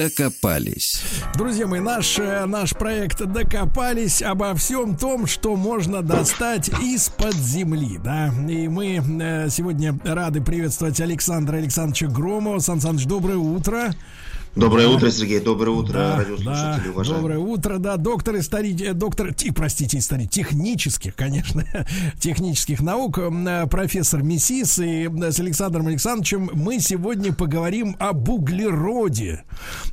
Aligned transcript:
Докопались. 0.00 1.02
Друзья 1.34 1.66
мои, 1.66 1.80
наш, 1.80 2.18
э, 2.18 2.46
наш 2.46 2.70
проект 2.70 3.22
«Докопались» 3.22 4.22
обо 4.22 4.54
всем 4.54 4.96
том, 4.96 5.26
что 5.26 5.56
можно 5.56 6.00
достать 6.00 6.70
из-под 6.80 7.34
земли, 7.34 7.98
да. 8.02 8.32
И 8.48 8.66
мы 8.68 8.96
э, 8.96 9.50
сегодня 9.50 9.94
рады 10.02 10.40
приветствовать 10.40 10.98
Александра 11.02 11.58
Александровича 11.58 12.06
Громова. 12.06 12.60
Сан 12.60 12.80
Саныч, 12.80 13.04
доброе 13.04 13.36
утро. 13.36 13.94
Доброе 14.56 14.88
да. 14.88 14.94
утро, 14.94 15.10
Сергей. 15.10 15.38
Доброе 15.38 15.70
утро, 15.70 15.92
да, 15.92 16.16
радиослушатели, 16.16 16.84
да, 16.84 16.90
уважаемые. 16.90 17.22
Доброе 17.22 17.38
утро, 17.38 17.78
да. 17.78 17.96
Доктор 17.96 18.36
истории, 18.36 18.90
э, 18.90 18.94
доктор, 18.94 19.32
ти, 19.32 19.52
простите, 19.52 19.98
истории, 19.98 20.26
технических, 20.26 21.14
конечно, 21.14 21.64
технических 22.18 22.80
наук, 22.80 23.18
э, 23.18 23.66
профессор 23.70 24.24
Мессис 24.24 24.80
и 24.80 25.08
э, 25.08 25.30
с 25.30 25.38
Александром 25.38 25.86
Александровичем 25.86 26.50
мы 26.52 26.80
сегодня 26.80 27.32
поговорим 27.32 27.94
об 28.00 28.28
углероде. 28.28 29.44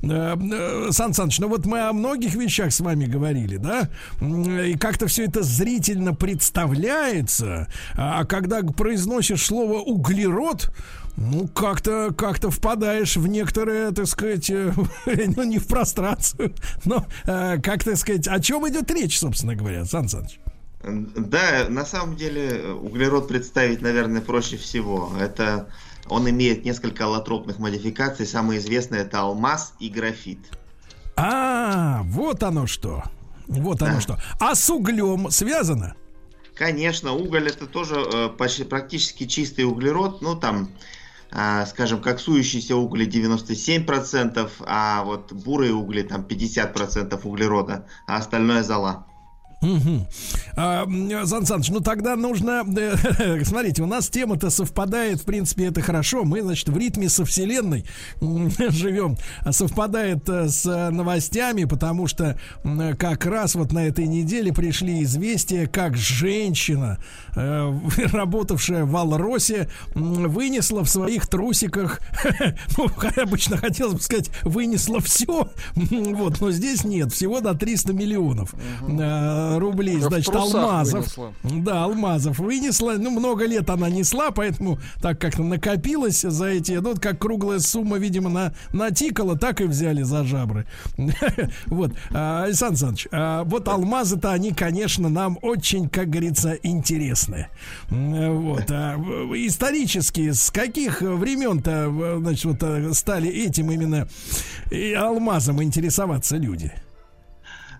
Сан 0.01 1.13
Саныч, 1.13 1.37
ну 1.37 1.49
вот 1.49 1.67
мы 1.67 1.81
о 1.81 1.93
многих 1.93 2.33
вещах 2.33 2.73
с 2.73 2.79
вами 2.79 3.05
говорили, 3.05 3.57
да? 3.57 3.89
И 4.21 4.75
как-то 4.77 5.05
все 5.05 5.25
это 5.25 5.43
зрительно 5.43 6.15
представляется, 6.15 7.67
а 7.93 8.25
когда 8.25 8.63
произносишь 8.63 9.45
слово 9.45 9.79
углерод, 9.81 10.71
ну, 11.17 11.47
как-то 11.47 12.13
как 12.15 12.37
впадаешь 12.37 13.17
в 13.17 13.27
некоторые, 13.27 13.91
так 13.91 14.05
сказать, 14.07 14.49
э, 14.49 14.71
ну, 15.35 15.43
не 15.43 15.57
в 15.57 15.67
прострацию, 15.67 16.53
но, 16.85 17.05
э, 17.25 17.59
как 17.59 17.83
так 17.83 17.97
сказать, 17.97 18.27
о 18.27 18.39
чем 18.39 18.67
идет 18.69 18.89
речь, 18.91 19.19
собственно 19.19 19.55
говоря, 19.55 19.83
Сан 19.85 20.07
Саныч? 20.07 20.39
Да, 20.83 21.65
на 21.69 21.85
самом 21.85 22.15
деле 22.15 22.71
углерод 22.71 23.27
представить, 23.27 23.81
наверное, 23.81 24.21
проще 24.21 24.57
всего. 24.57 25.11
Это 25.19 25.67
он 26.07 26.29
имеет 26.29 26.63
несколько 26.63 27.05
аллотропных 27.05 27.59
модификаций. 27.59 28.25
Самое 28.25 28.59
известное 28.59 29.01
это 29.01 29.21
алмаз 29.21 29.73
и 29.79 29.89
графит. 29.89 30.39
А, 31.15 32.03
вот 32.03 32.43
оно 32.43 32.67
что. 32.67 33.03
Вот 33.47 33.81
оно 33.81 33.95
да. 33.95 34.01
что. 34.01 34.17
А 34.39 34.55
с 34.55 34.69
углем 34.69 35.31
связано? 35.31 35.95
Конечно, 36.53 37.13
уголь 37.13 37.49
это 37.49 37.65
тоже 37.65 37.95
э, 37.95 38.29
почти 38.29 38.63
практически 38.63 39.25
чистый 39.25 39.65
углерод. 39.65 40.21
Ну, 40.21 40.35
там 40.35 40.69
скажем, 41.31 42.01
коксующиеся 42.01 42.75
угли 42.75 43.05
97%, 43.05 44.49
а 44.65 45.03
вот 45.03 45.33
бурые 45.33 45.73
угли 45.73 46.03
там 46.03 46.21
50% 46.21 47.19
углерода, 47.23 47.85
а 48.05 48.17
остальное 48.17 48.63
зола. 48.63 49.05
Угу. 49.61 50.07
А, 50.55 50.87
Сан 51.25 51.45
Саныч, 51.45 51.69
ну 51.69 51.79
тогда 51.79 52.15
нужно... 52.15 52.63
Э, 52.77 53.43
смотрите, 53.43 53.81
у 53.81 53.87
нас 53.87 54.07
тема-то 54.07 54.49
совпадает, 54.49 55.21
в 55.21 55.25
принципе, 55.25 55.65
это 55.65 55.81
хорошо. 55.81 56.23
Мы, 56.25 56.41
значит, 56.41 56.69
в 56.69 56.77
ритме 56.77 57.09
со 57.09 57.25
Вселенной 57.25 57.85
живем. 58.69 59.17
Совпадает 59.49 60.29
э, 60.29 60.47
с 60.47 60.89
новостями, 60.91 61.63
потому 61.65 62.07
что 62.07 62.39
как 62.99 63.25
раз 63.25 63.55
вот 63.55 63.71
на 63.71 63.87
этой 63.87 64.05
неделе 64.05 64.53
пришли 64.53 65.03
известия, 65.03 65.65
как 65.65 65.97
женщина, 65.97 66.99
э, 67.35 67.73
работавшая 68.11 68.85
в 68.85 68.95
Алросе, 68.95 69.69
вынесла 69.95 70.83
в 70.83 70.89
своих 70.89 71.27
трусиках, 71.27 71.99
ну, 72.77 72.89
обычно 73.15 73.57
хотелось 73.57 73.93
бы 73.93 74.01
сказать, 74.01 74.29
вынесла 74.43 74.99
все, 74.99 75.49
вот, 75.75 76.41
но 76.41 76.51
здесь 76.51 76.83
нет, 76.83 77.11
всего 77.11 77.41
до 77.41 77.55
300 77.55 77.93
миллионов. 77.93 78.53
Угу 78.53 79.46
рублей, 79.57 79.99
значит, 79.99 80.33
алмазов. 80.33 81.17
Вынесла. 81.17 81.33
Да, 81.43 81.83
алмазов 81.83 82.39
вынесла. 82.39 82.95
Ну, 82.97 83.11
много 83.11 83.45
лет 83.45 83.69
она 83.69 83.89
несла, 83.89 84.31
поэтому 84.31 84.79
так 85.01 85.19
как-то 85.19 85.43
накопилось 85.43 86.21
за 86.21 86.45
эти, 86.45 86.73
ну, 86.73 86.95
как 86.95 87.19
круглая 87.19 87.59
сумма, 87.59 87.97
видимо, 87.97 88.29
на, 88.29 88.53
натикала, 88.73 89.37
так 89.37 89.61
и 89.61 89.65
взяли 89.65 90.03
за 90.03 90.23
жабры. 90.23 90.65
Вот, 91.67 91.91
а, 92.11 92.43
Александр 92.43 92.73
Александрович, 92.73 93.07
а, 93.11 93.43
вот 93.43 93.67
алмазы-то, 93.67 94.31
они, 94.31 94.51
конечно, 94.51 95.09
нам 95.09 95.37
очень, 95.41 95.89
как 95.89 96.09
говорится, 96.09 96.53
интересны. 96.63 97.47
Вот, 97.89 98.65
а, 98.69 98.95
исторически, 99.35 100.31
с 100.31 100.51
каких 100.51 101.01
времен-то, 101.01 102.19
значит, 102.19 102.45
вот 102.45 102.95
стали 102.95 103.29
этим 103.29 103.71
именно 103.71 104.07
алмазом 104.97 105.61
интересоваться 105.63 106.37
люди? 106.37 106.71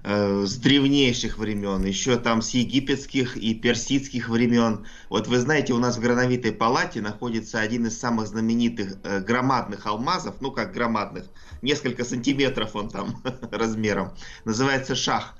Э, 0.04 0.46
с 0.46 0.56
древнейших 0.58 1.38
времен, 1.38 1.84
еще 1.84 2.18
там 2.18 2.42
с 2.42 2.52
египетских 2.52 3.36
и 3.36 3.56
персидских 3.56 4.30
времен. 4.30 4.86
Вот 5.10 5.28
вы 5.28 5.38
знаете, 5.40 5.74
у 5.74 5.80
нас 5.80 5.98
в 5.98 6.02
Грановитой 6.02 6.52
палате 6.52 7.02
находится 7.02 7.60
один 7.60 7.88
из 7.88 8.00
самых 8.00 8.28
знаменитых 8.28 8.98
э, 9.04 9.20
громадных 9.20 9.86
алмазов, 9.86 10.36
ну 10.40 10.52
как 10.52 10.72
громадных, 10.72 11.26
несколько 11.62 12.06
сантиметров 12.06 12.76
он 12.76 12.90
там 12.90 13.22
размером, 13.52 14.14
называется 14.46 14.96
шах. 14.96 15.36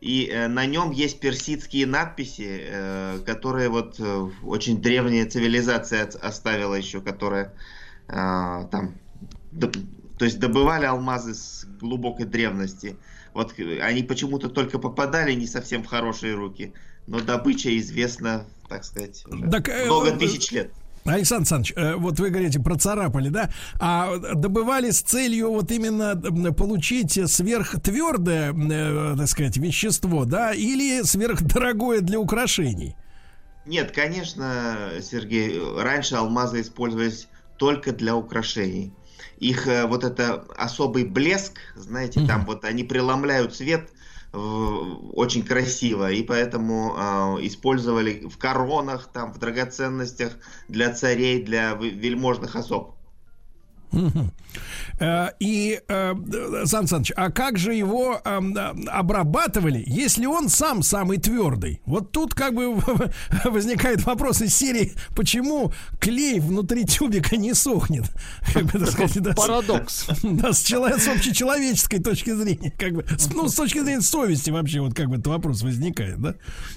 И 0.00 0.26
э, 0.26 0.48
на 0.48 0.66
нем 0.66 0.90
есть 0.90 1.18
персидские 1.18 1.86
надписи, 1.86 2.62
которые 3.24 3.68
вот 3.70 3.98
очень 4.42 4.82
древняя 4.82 5.26
цивилизация 5.26 6.10
оставила 6.20 6.74
еще, 6.74 7.00
которая 7.00 7.54
там, 8.06 8.94
то 10.18 10.24
есть 10.24 10.38
добывали 10.38 10.84
алмазы 10.84 11.34
с 11.34 11.66
глубокой 11.80 12.26
древности. 12.26 12.96
Вот 13.34 13.52
они 13.58 14.04
почему-то 14.04 14.48
только 14.48 14.78
попадали 14.78 15.32
не 15.34 15.46
совсем 15.46 15.82
в 15.82 15.86
хорошие 15.86 16.34
руки, 16.34 16.72
но 17.08 17.20
добыча 17.20 17.76
известна, 17.78 18.46
так 18.68 18.84
сказать, 18.84 19.24
уже 19.26 19.50
так, 19.50 19.68
э, 19.68 19.86
много 19.86 20.10
э, 20.10 20.16
тысяч 20.16 20.52
лет. 20.52 20.70
Александр 21.04 21.40
Александрович, 21.40 21.74
э, 21.76 21.96
вот 21.96 22.18
вы 22.20 22.30
говорите, 22.30 22.60
процарапали, 22.60 23.28
да? 23.28 23.50
А 23.80 24.16
добывали 24.34 24.90
с 24.90 25.02
целью 25.02 25.50
вот 25.50 25.70
именно 25.72 26.14
получить 26.52 27.12
сверхтвердое, 27.28 28.54
так 29.16 29.28
сказать, 29.28 29.56
вещество, 29.56 30.24
да? 30.24 30.54
Или 30.54 31.02
сверхдорогое 31.02 32.00
для 32.00 32.20
украшений? 32.20 32.96
Нет, 33.66 33.90
конечно, 33.90 34.92
Сергей, 35.02 35.60
раньше 35.76 36.14
алмазы 36.14 36.60
использовались 36.60 37.28
только 37.58 37.92
для 37.92 38.14
украшений 38.14 38.92
их 39.38 39.66
э, 39.66 39.86
вот 39.86 40.04
это 40.04 40.44
особый 40.56 41.04
блеск, 41.04 41.58
знаете, 41.74 42.20
mm-hmm. 42.20 42.26
там 42.26 42.44
вот 42.46 42.64
они 42.64 42.84
преломляют 42.84 43.54
свет 43.54 43.90
очень 44.34 45.44
красиво, 45.44 46.10
и 46.10 46.22
поэтому 46.24 46.96
э, 46.96 47.46
использовали 47.46 48.26
в 48.26 48.36
коронах, 48.36 49.08
там, 49.12 49.32
в 49.32 49.38
драгоценностях 49.38 50.32
для 50.66 50.92
царей, 50.92 51.42
для 51.42 51.74
вельможных 51.74 52.56
особ. 52.56 52.93
Э, 55.00 55.30
и, 55.40 55.80
э, 55.88 56.14
Сан 56.66 56.86
Саныч, 56.86 57.12
а 57.16 57.30
как 57.30 57.58
же 57.58 57.74
его 57.74 58.20
эм, 58.24 58.56
обрабатывали, 58.88 59.82
если 59.86 60.26
он 60.26 60.48
сам 60.48 60.82
самый 60.82 61.18
твердый? 61.18 61.80
Вот 61.84 62.12
тут 62.12 62.34
как 62.34 62.54
бы 62.54 62.76
возникает 63.44 64.04
вопрос 64.04 64.40
из 64.40 64.54
серии, 64.54 64.92
почему 65.16 65.72
клей 66.00 66.38
внутри 66.38 66.84
тюбика 66.84 67.36
не 67.36 67.54
сохнет? 67.54 68.04
Как 68.52 68.64
бы, 68.64 68.86
сказать, 68.86 69.20
да, 69.22 69.34
Парадокс. 69.34 70.06
Да, 70.22 70.52
с, 70.52 70.62
человек, 70.62 71.00
с 71.00 71.08
общечеловеческой 71.08 72.00
точки 72.00 72.30
зрения, 72.34 72.72
как 72.76 72.92
бы, 72.92 73.04
ну, 73.34 73.48
с 73.48 73.54
точки 73.54 73.78
зрения 73.78 74.00
совести 74.00 74.50
вообще, 74.50 74.80
вот 74.80 74.94
как 74.94 75.08
бы 75.08 75.14
этот 75.14 75.28
вопрос 75.28 75.62
возникает, 75.62 76.20
да? 76.20 76.34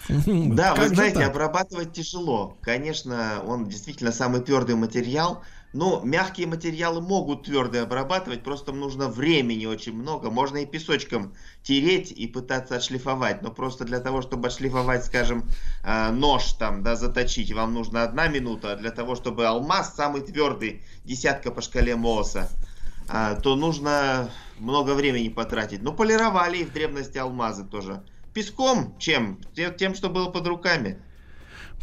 Да, 0.08 0.74
как 0.74 0.90
вы 0.90 0.96
знаете, 0.96 1.24
обрабатывать 1.24 1.94
тяжело. 1.94 2.58
Конечно, 2.62 3.42
он 3.46 3.68
действительно 3.68 4.12
самый 4.12 4.42
твердый 4.42 4.76
материал, 4.76 5.44
но 5.74 6.02
мягкие 6.04 6.48
материалы 6.48 7.02
могут 7.02 7.44
твердые 7.44 7.84
обрабатывать, 7.84 8.44
просто 8.44 8.72
нужно 8.72 9.08
времени 9.08 9.66
очень 9.66 9.94
много. 9.94 10.30
Можно 10.30 10.58
и 10.58 10.66
песочком 10.66 11.34
тереть 11.62 12.12
и 12.12 12.28
пытаться 12.28 12.76
отшлифовать, 12.76 13.42
но 13.42 13.52
просто 13.52 13.84
для 13.84 14.00
того, 14.00 14.22
чтобы 14.22 14.48
отшлифовать, 14.48 15.06
скажем, 15.06 15.44
э, 15.84 16.12
нож 16.12 16.54
там, 16.54 16.84
да, 16.84 16.96
заточить, 16.96 17.52
вам 17.52 17.74
нужно 17.74 18.04
одна 18.04 18.28
минута, 18.28 18.74
а 18.74 18.76
для 18.76 18.92
того, 18.92 19.16
чтобы 19.16 19.46
алмаз 19.46 19.96
самый 19.96 20.22
твердый, 20.22 20.82
десятка 21.04 21.52
по 21.52 21.62
шкале 21.62 21.96
Мооса, 21.96 22.50
э, 23.10 23.38
то 23.44 23.56
нужно 23.56 24.30
много 24.60 24.92
времени 24.92 25.30
потратить. 25.30 25.82
Но 25.82 25.94
полировали 25.94 26.60
и 26.60 26.66
в 26.66 26.72
древности 26.72 27.18
алмазы 27.18 27.66
тоже. 27.66 28.04
Песком 28.34 28.96
чем? 29.00 29.40
Тем, 29.78 29.96
что 29.96 30.10
было 30.10 30.30
под 30.30 30.48
руками. 30.48 31.02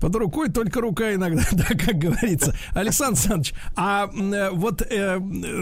Под 0.05 0.17
рукой 0.17 0.51
только 0.51 0.83
рука 0.83 1.15
иногда, 1.15 1.43
да, 1.53 1.65
как 1.65 1.97
говорится. 1.97 2.55
Александр 2.75 3.15
Александрович, 3.15 3.55
а 3.75 4.11
вот, 4.53 4.83
э, 4.83 5.19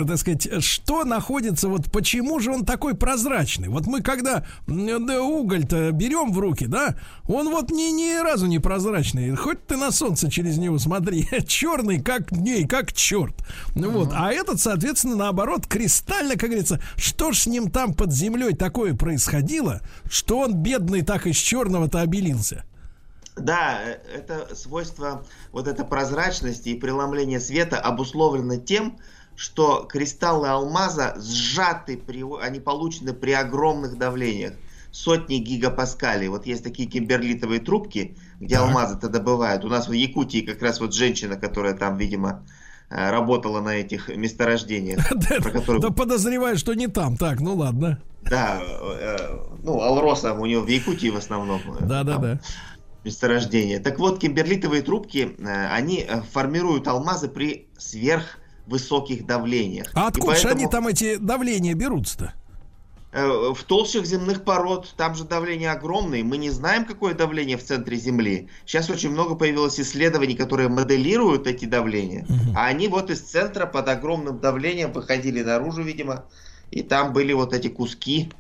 так 0.09 0.19
сказать, 0.19 0.65
что 0.65 1.05
находится, 1.05 1.69
вот 1.69 1.93
почему 1.93 2.41
же 2.41 2.51
он 2.51 2.65
такой 2.65 2.97
прозрачный? 2.97 3.69
Вот 3.69 3.87
мы 3.87 4.03
когда 4.03 4.45
да, 4.67 5.23
уголь-то 5.23 5.93
берем 5.93 6.33
в 6.33 6.41
руки, 6.41 6.67
да, 6.67 6.97
он 7.29 7.51
вот 7.51 7.71
ни, 7.71 7.93
ни 7.93 8.21
разу 8.21 8.47
не 8.47 8.59
прозрачный. 8.59 9.33
Хоть 9.37 9.65
ты 9.65 9.77
на 9.77 9.93
солнце 9.93 10.29
через 10.29 10.59
него 10.59 10.81
смотри, 10.81 11.29
черный, 11.47 12.01
как 12.01 12.33
дней, 12.33 12.67
как 12.67 12.93
черт. 12.93 13.37
Uh-huh. 13.77 13.91
Вот, 13.91 14.11
а 14.13 14.33
этот, 14.33 14.61
соответственно, 14.61 15.15
наоборот, 15.15 15.69
кристально, 15.69 16.33
как 16.33 16.49
говорится, 16.49 16.81
что 16.97 17.31
ж 17.31 17.39
с 17.39 17.47
ним 17.47 17.71
там 17.71 17.95
под 17.95 18.13
землей 18.13 18.57
такое 18.57 18.95
происходило, 18.95 19.83
что 20.11 20.41
он 20.41 20.55
бедный 20.55 21.03
так 21.03 21.29
из 21.29 21.37
черного-то 21.37 22.01
обелился? 22.01 22.65
Да, 23.43 23.81
э, 23.83 23.99
это 24.15 24.55
свойство, 24.55 25.25
вот 25.51 25.67
эта 25.67 25.85
прозрачности 25.85 26.71
и 26.71 26.79
преломление 26.79 27.41
света 27.41 27.79
обусловлено 27.79 28.57
тем, 28.57 28.99
что 29.35 29.87
кристаллы 29.89 30.49
алмаза 30.49 31.17
сжаты, 31.21 31.97
при, 31.97 32.25
они 32.41 32.61
получены 32.61 33.13
при 33.13 33.33
огромных 33.33 33.99
давлениях. 33.99 34.55
Сотни 34.93 35.37
гигапаскалей. 35.39 36.29
Вот 36.29 36.47
есть 36.47 36.63
такие 36.63 36.87
кимберлитовые 36.87 37.61
трубки, 37.61 38.17
где 38.41 38.57
так. 38.57 38.65
алмазы-то 38.65 39.09
добывают. 39.09 39.65
У 39.65 39.69
нас 39.69 39.89
в 39.89 39.93
Якутии 39.93 40.43
как 40.43 40.61
раз 40.61 40.81
вот 40.81 40.93
женщина, 40.93 41.37
которая 41.37 41.73
там, 41.73 41.97
видимо, 41.97 42.45
э, 42.91 43.11
работала 43.11 43.63
на 43.63 43.71
этих 43.71 44.09
месторождениях. 44.09 45.01
Да 45.81 45.91
подозреваю, 45.91 46.59
что 46.59 46.75
не 46.75 46.89
там. 46.89 47.17
Так, 47.17 47.41
ну 47.41 47.57
ладно. 47.57 48.01
Да, 48.21 48.61
э, 48.63 49.17
ну, 49.63 49.81
Алроса 49.81 50.35
у 50.35 50.45
него 50.45 50.63
в 50.63 50.69
Якутии 50.69 51.09
в 51.09 51.17
основном. 51.17 51.61
Да, 51.81 52.05
да, 52.05 52.19
да 52.19 52.41
месторождения. 53.05 53.81
Так 53.81 53.99
вот, 53.99 54.21
кимберлитовые 54.21 54.83
трубки, 54.83 55.35
э, 55.39 55.67
они 55.69 56.05
э, 56.09 56.23
формируют 56.33 56.87
алмазы 56.89 57.29
при 57.29 57.69
сверхвысоких 57.77 59.27
давлениях. 59.27 59.91
А 59.95 60.09
откуда 60.09 60.33
поэтому... 60.33 60.55
они 60.55 60.67
там 60.67 60.89
эти 60.89 61.17
давления 61.17 61.75
берутся-то? 61.75 62.35
Э, 63.13 63.53
в 63.55 63.63
толщах 63.65 64.07
земных 64.07 64.45
пород 64.45 64.95
там 64.97 65.15
же 65.15 65.25
давление 65.25 65.71
огромное. 65.71 66.25
Мы 66.25 66.39
не 66.39 66.51
знаем, 66.51 66.87
какое 66.87 67.15
давление 67.15 67.59
в 67.59 67.65
центре 67.65 67.97
Земли. 67.97 68.49
Сейчас 68.65 68.89
очень 68.89 69.11
много 69.11 69.35
появилось 69.35 69.79
исследований, 69.79 70.35
которые 70.35 70.69
моделируют 70.69 71.47
эти 71.47 71.67
давления. 71.67 72.25
Угу. 72.25 72.57
А 72.57 72.67
они 72.67 72.89
вот 72.89 73.11
из 73.11 73.21
центра 73.21 73.67
под 73.67 73.89
огромным 73.89 74.39
давлением 74.39 74.93
выходили 74.93 75.43
наружу, 75.43 75.83
видимо. 75.83 76.25
И 76.71 76.83
там 76.83 77.13
были 77.13 77.35
вот 77.35 77.53
эти 77.53 77.69
куски 77.69 78.33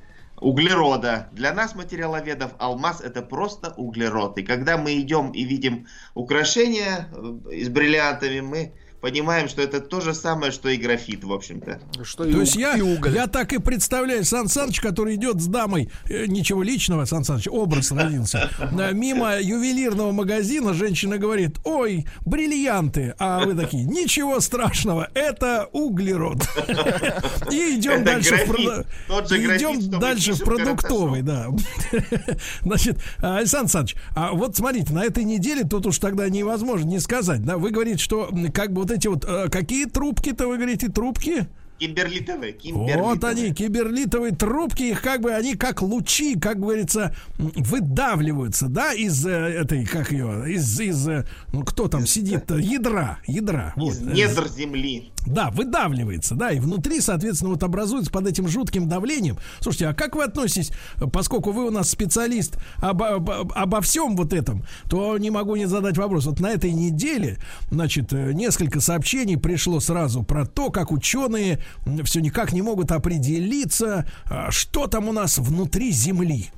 углерода. 0.42 1.28
Для 1.32 1.52
нас, 1.52 1.74
материаловедов, 1.74 2.52
алмаз 2.58 3.00
это 3.00 3.22
просто 3.22 3.72
углерод. 3.76 4.38
И 4.38 4.42
когда 4.42 4.76
мы 4.76 4.98
идем 5.00 5.30
и 5.30 5.44
видим 5.44 5.86
украшения 6.14 7.08
э, 7.12 7.64
с 7.64 7.68
бриллиантами, 7.68 8.40
мы 8.40 8.72
понимаем, 9.02 9.48
что 9.48 9.60
это 9.60 9.80
то 9.80 10.00
же 10.00 10.14
самое, 10.14 10.52
что 10.52 10.68
и 10.68 10.76
графит, 10.76 11.24
в 11.24 11.32
общем-то. 11.32 11.80
Что 12.04 12.24
то 12.24 12.30
и 12.30 12.32
есть 12.32 12.56
я, 12.56 12.76
и 12.76 12.80
уголь. 12.80 13.14
я 13.14 13.26
так 13.26 13.52
и 13.52 13.58
представляю 13.58 14.24
Сан 14.24 14.48
Саныч, 14.48 14.80
который 14.80 15.16
идет 15.16 15.40
с 15.40 15.46
дамой, 15.46 15.90
э, 16.08 16.26
ничего 16.26 16.62
личного, 16.62 17.04
Сан 17.04 17.24
Саныч, 17.24 17.48
образ 17.48 17.90
родился, 17.90 18.48
э, 18.58 18.92
мимо 18.94 19.40
ювелирного 19.40 20.12
магазина 20.12 20.72
женщина 20.72 21.18
говорит, 21.18 21.58
ой, 21.64 22.06
бриллианты, 22.24 23.14
а 23.18 23.44
вы 23.44 23.54
такие, 23.54 23.84
ничего 23.84 24.38
страшного, 24.40 25.10
это 25.14 25.68
углерод. 25.72 26.48
И 27.50 27.76
идем 27.76 28.04
дальше 28.04 28.36
идем 28.36 29.98
дальше 29.98 30.34
в 30.34 30.44
продуктовый, 30.44 31.22
да. 31.22 31.48
Значит, 32.62 32.98
Александр 33.18 33.62
Александрович, 33.62 33.96
а 34.14 34.32
вот 34.32 34.56
смотрите, 34.56 34.92
на 34.92 35.04
этой 35.04 35.24
неделе 35.24 35.64
тут 35.64 35.86
уж 35.86 35.98
тогда 35.98 36.28
невозможно 36.28 36.86
не 36.86 37.00
сказать, 37.00 37.42
да, 37.42 37.58
вы 37.58 37.70
говорите, 37.70 37.98
что 37.98 38.30
как 38.54 38.72
бы 38.72 38.82
вот 38.82 38.91
эти 38.92 39.08
вот, 39.08 39.24
э, 39.24 39.48
какие 39.50 39.86
трубки-то, 39.86 40.46
вы 40.46 40.56
говорите, 40.56 40.88
трубки? 40.88 41.48
Киберлитовые, 41.82 42.52
киберлитовые. 42.52 43.02
Вот 43.02 43.24
они, 43.24 43.52
киберлитовые 43.52 44.32
трубки, 44.32 44.84
их 44.84 45.02
как 45.02 45.20
бы, 45.20 45.32
они 45.32 45.56
как 45.56 45.82
лучи, 45.82 46.38
как 46.38 46.60
говорится, 46.60 47.12
выдавливаются, 47.38 48.68
да, 48.68 48.92
из 48.92 49.26
э, 49.26 49.30
этой, 49.30 49.84
как 49.84 50.12
ее, 50.12 50.44
из, 50.52 50.78
из 50.78 51.08
э, 51.08 51.26
ну, 51.52 51.64
кто 51.64 51.88
там 51.88 52.06
сидит, 52.06 52.48
ядра, 52.52 53.18
ядра. 53.26 53.72
Из 53.76 54.00
вот. 54.00 54.14
недр 54.14 54.48
земли. 54.48 55.10
Да, 55.26 55.50
выдавливается, 55.50 56.34
да, 56.34 56.50
и 56.50 56.58
внутри, 56.58 57.00
соответственно, 57.00 57.52
вот 57.52 57.62
образуется 57.62 58.10
под 58.10 58.26
этим 58.26 58.48
жутким 58.48 58.88
давлением. 58.88 59.36
Слушайте, 59.60 59.88
а 59.88 59.94
как 59.94 60.16
вы 60.16 60.24
относитесь, 60.24 60.72
поскольку 61.12 61.52
вы 61.52 61.66
у 61.66 61.70
нас 61.70 61.90
специалист 61.90 62.58
об, 62.78 63.02
об, 63.02 63.30
обо 63.30 63.80
всем 63.80 64.16
вот 64.16 64.32
этом, 64.32 64.64
то 64.88 65.16
не 65.18 65.30
могу 65.30 65.56
не 65.56 65.66
задать 65.66 65.96
вопрос. 65.96 66.26
Вот 66.26 66.40
на 66.40 66.50
этой 66.50 66.72
неделе, 66.72 67.38
значит, 67.70 68.12
несколько 68.12 68.80
сообщений 68.80 69.36
пришло 69.36 69.80
сразу 69.80 70.22
про 70.22 70.44
то, 70.44 70.70
как 70.70 70.90
ученые 70.90 71.60
все 72.04 72.20
никак 72.20 72.52
не 72.52 72.62
могут 72.62 72.90
определиться, 72.90 74.06
а, 74.28 74.50
что 74.50 74.86
там 74.86 75.08
у 75.08 75.12
нас 75.12 75.38
внутри 75.38 75.92
Земли. 75.92 76.50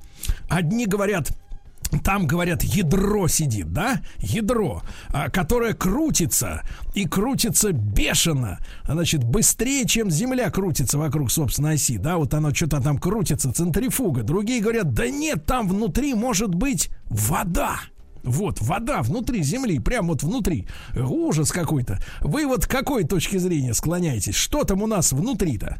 Одни 0.48 0.86
говорят, 0.86 1.32
там, 1.98 2.26
говорят, 2.26 2.62
ядро 2.62 3.28
сидит, 3.28 3.72
да? 3.72 4.00
Ядро, 4.18 4.82
а, 5.08 5.30
которое 5.30 5.74
крутится 5.74 6.62
и 6.94 7.06
крутится 7.06 7.72
бешено. 7.72 8.58
Значит, 8.84 9.24
быстрее, 9.24 9.86
чем 9.86 10.10
Земля 10.10 10.50
крутится 10.50 10.98
вокруг 10.98 11.30
собственной 11.30 11.74
оси, 11.74 11.98
да? 11.98 12.16
Вот 12.16 12.34
оно 12.34 12.54
что-то 12.54 12.80
там 12.80 12.98
крутится, 12.98 13.52
центрифуга. 13.52 14.22
Другие 14.22 14.60
говорят, 14.60 14.92
да 14.92 15.08
нет, 15.08 15.46
там 15.46 15.68
внутри 15.68 16.14
может 16.14 16.54
быть 16.54 16.90
вода. 17.06 17.80
Вот, 18.24 18.60
вода 18.62 19.02
внутри 19.02 19.42
земли, 19.42 19.78
прямо 19.78 20.08
вот 20.08 20.22
внутри. 20.22 20.66
Ужас 20.96 21.52
какой-то. 21.52 22.00
Вы 22.20 22.46
вот 22.46 22.66
к 22.66 22.70
какой 22.70 23.04
точки 23.04 23.36
зрения 23.36 23.74
склоняетесь? 23.74 24.34
Что 24.34 24.64
там 24.64 24.82
у 24.82 24.86
нас 24.86 25.12
внутри-то? 25.12 25.78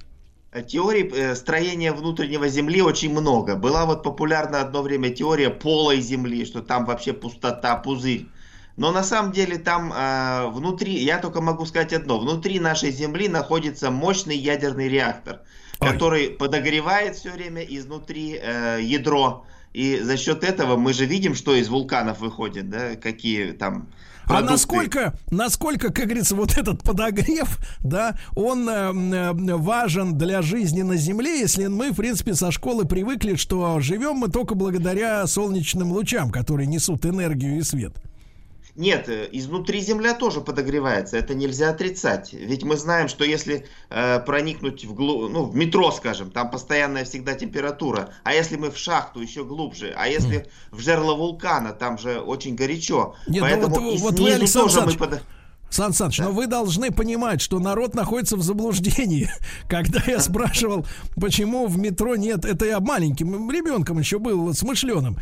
Теорий 0.63 1.11
э, 1.13 1.35
строения 1.35 1.93
внутреннего 1.93 2.49
Земли 2.49 2.81
очень 2.81 3.11
много. 3.11 3.57
Была 3.57 3.87
вот 3.87 4.03
популярна 4.03 4.61
одно 4.61 4.83
время 4.83 5.11
теория 5.11 5.51
полой 5.51 6.01
Земли, 6.01 6.45
что 6.45 6.63
там 6.63 6.85
вообще 6.85 7.13
пустота, 7.13 7.77
пузырь. 7.77 8.29
Но 8.77 8.93
на 8.93 9.03
самом 9.03 9.33
деле 9.33 9.59
там 9.59 9.93
э, 9.93 10.49
внутри, 10.51 10.93
я 10.93 11.19
только 11.19 11.41
могу 11.41 11.65
сказать 11.67 11.93
одно, 11.93 12.19
внутри 12.19 12.61
нашей 12.61 12.91
Земли 12.91 13.29
находится 13.29 13.91
мощный 13.91 14.37
ядерный 14.37 14.89
реактор, 14.89 15.41
Ой. 15.81 15.91
который 15.91 16.31
подогревает 16.31 17.17
все 17.17 17.31
время 17.31 17.63
изнутри 17.63 18.39
э, 18.41 18.79
ядро. 18.81 19.45
И 19.73 19.99
за 19.99 20.17
счет 20.17 20.45
этого 20.45 20.77
мы 20.77 20.93
же 20.93 21.05
видим, 21.05 21.35
что 21.35 21.55
из 21.55 21.69
вулканов 21.69 22.21
выходит, 22.21 22.71
да, 22.71 22.95
какие 22.95 23.53
там 23.53 23.89
а 24.25 24.29
продукты. 24.29 24.53
Насколько, 24.53 25.15
насколько, 25.31 25.93
как 25.93 26.07
говорится, 26.07 26.35
вот 26.35 26.57
этот 26.57 26.83
подогрев, 26.83 27.59
да, 27.81 28.17
он 28.35 28.69
э, 28.69 28.73
э, 28.73 29.33
важен 29.57 30.17
для 30.17 30.43
жизни 30.43 30.83
на 30.83 30.97
Земле, 30.97 31.39
если 31.41 31.67
мы, 31.67 31.93
в 31.93 31.97
принципе, 31.97 32.35
со 32.35 32.51
школы 32.51 32.85
привыкли, 32.85 33.37
что 33.37 33.81
живем 33.81 34.17
мы 34.17 34.29
только 34.29 34.55
благодаря 34.55 35.27
солнечным 35.27 35.93
лучам, 35.93 36.31
которые 36.31 36.67
несут 36.67 37.05
энергию 37.07 37.59
и 37.59 37.63
свет. 37.63 37.95
Нет, 38.77 39.09
э, 39.09 39.29
изнутри 39.31 39.81
Земля 39.81 40.15
тоже 40.15 40.41
подогревается, 40.41 41.17
это 41.17 41.35
нельзя 41.35 41.71
отрицать. 41.71 42.33
Ведь 42.33 42.65
мы 42.65 42.77
знаем, 42.77 43.09
что 43.09 43.25
если 43.25 43.67
э, 43.91 44.19
проникнуть 44.21 44.85
в, 44.85 44.95
глу... 44.95 45.29
ну, 45.29 45.45
в 45.45 45.55
метро, 45.55 45.93
скажем, 45.93 46.31
там 46.31 46.51
постоянная 46.51 47.05
всегда 47.05 47.35
температура, 47.35 48.13
а 48.25 48.35
если 48.35 48.57
мы 48.57 48.73
в 48.73 48.77
шахту 48.77 49.21
еще 49.21 49.45
глубже, 49.45 49.95
а 49.97 50.09
если 50.09 50.49
в 50.73 50.81
жерло 50.81 51.15
вулкана, 51.15 51.73
там 51.73 51.99
же 51.99 52.21
очень 52.21 52.57
горячо. 52.57 53.15
Нет, 53.29 53.43
ну 53.43 53.49
Поэтому 53.49 53.77
ну 53.77 53.83
вот, 53.83 53.95
и 53.95 53.99
вот 53.99 54.17
снизу 54.17 54.59
вы, 54.59 54.65
тоже 54.65 54.81
мы 54.81 54.93
под... 54.95 55.23
Сан 55.75 55.93
Саныч, 55.93 56.19
да. 56.19 56.25
но 56.27 56.31
вы 56.31 56.47
должны 56.47 56.93
понимать, 56.93 57.41
что 57.41 57.59
народ 57.59 57.95
находится 57.95 58.37
в 58.37 58.43
заблуждении. 58.43 59.29
Когда 59.69 60.01
я 60.07 60.21
спрашивал, 60.21 60.87
почему 61.17 61.67
в 61.67 61.77
метро 61.79 62.15
нет, 62.15 62.45
это 62.45 62.65
я 62.65 62.79
маленьким 62.79 63.51
ребенком 63.51 63.99
еще 63.99 64.21
был, 64.21 64.55
смышленым. 64.55 65.19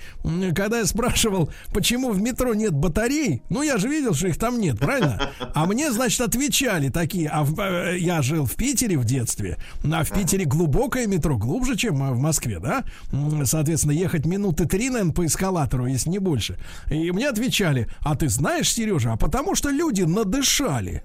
Когда 0.55 0.81
я 0.81 0.85
спрашивал, 0.85 1.51
почему 1.73 2.11
в 2.11 2.21
метро 2.21 2.53
нет 2.53 2.75
батарей, 2.75 3.43
ну 3.49 3.63
я 3.63 3.79
же 3.79 3.89
видел, 3.89 4.13
что 4.13 4.29
их 4.29 4.37
там 4.37 4.61
нет, 4.61 4.79
правильно? 4.79 5.31
А 5.55 5.65
мне, 5.65 5.91
значит, 5.91 6.21
отвечали 6.21 6.91
такие, 6.91 7.31
а 7.31 7.45
в, 7.45 7.59
э, 7.59 7.97
я 7.99 8.21
жил 8.21 8.45
в 8.45 8.55
Питере 8.55 8.99
в 8.99 9.07
детстве, 9.07 9.57
а 9.83 10.05
в 10.05 10.11
Питере 10.11 10.45
глубокое 10.45 11.07
метро, 11.07 11.39
глубже, 11.39 11.77
чем 11.77 12.13
в 12.13 12.19
Москве, 12.19 12.59
да? 12.59 12.85
Соответственно, 13.45 13.93
ехать 13.93 14.27
минуты 14.27 14.67
три, 14.67 14.91
наверное, 14.91 15.15
по 15.15 15.25
эскалатору, 15.25 15.87
если 15.87 16.11
не 16.11 16.19
больше. 16.19 16.59
И 16.91 17.11
мне 17.11 17.31
отвечали, 17.31 17.89
а 18.01 18.17
ты 18.17 18.29
знаешь, 18.29 18.71
Сережа, 18.71 19.15
а 19.15 19.17
потому 19.17 19.55
что 19.55 19.71
люди 19.71 20.03
надышали 20.03 20.42
надышали. 20.43 21.03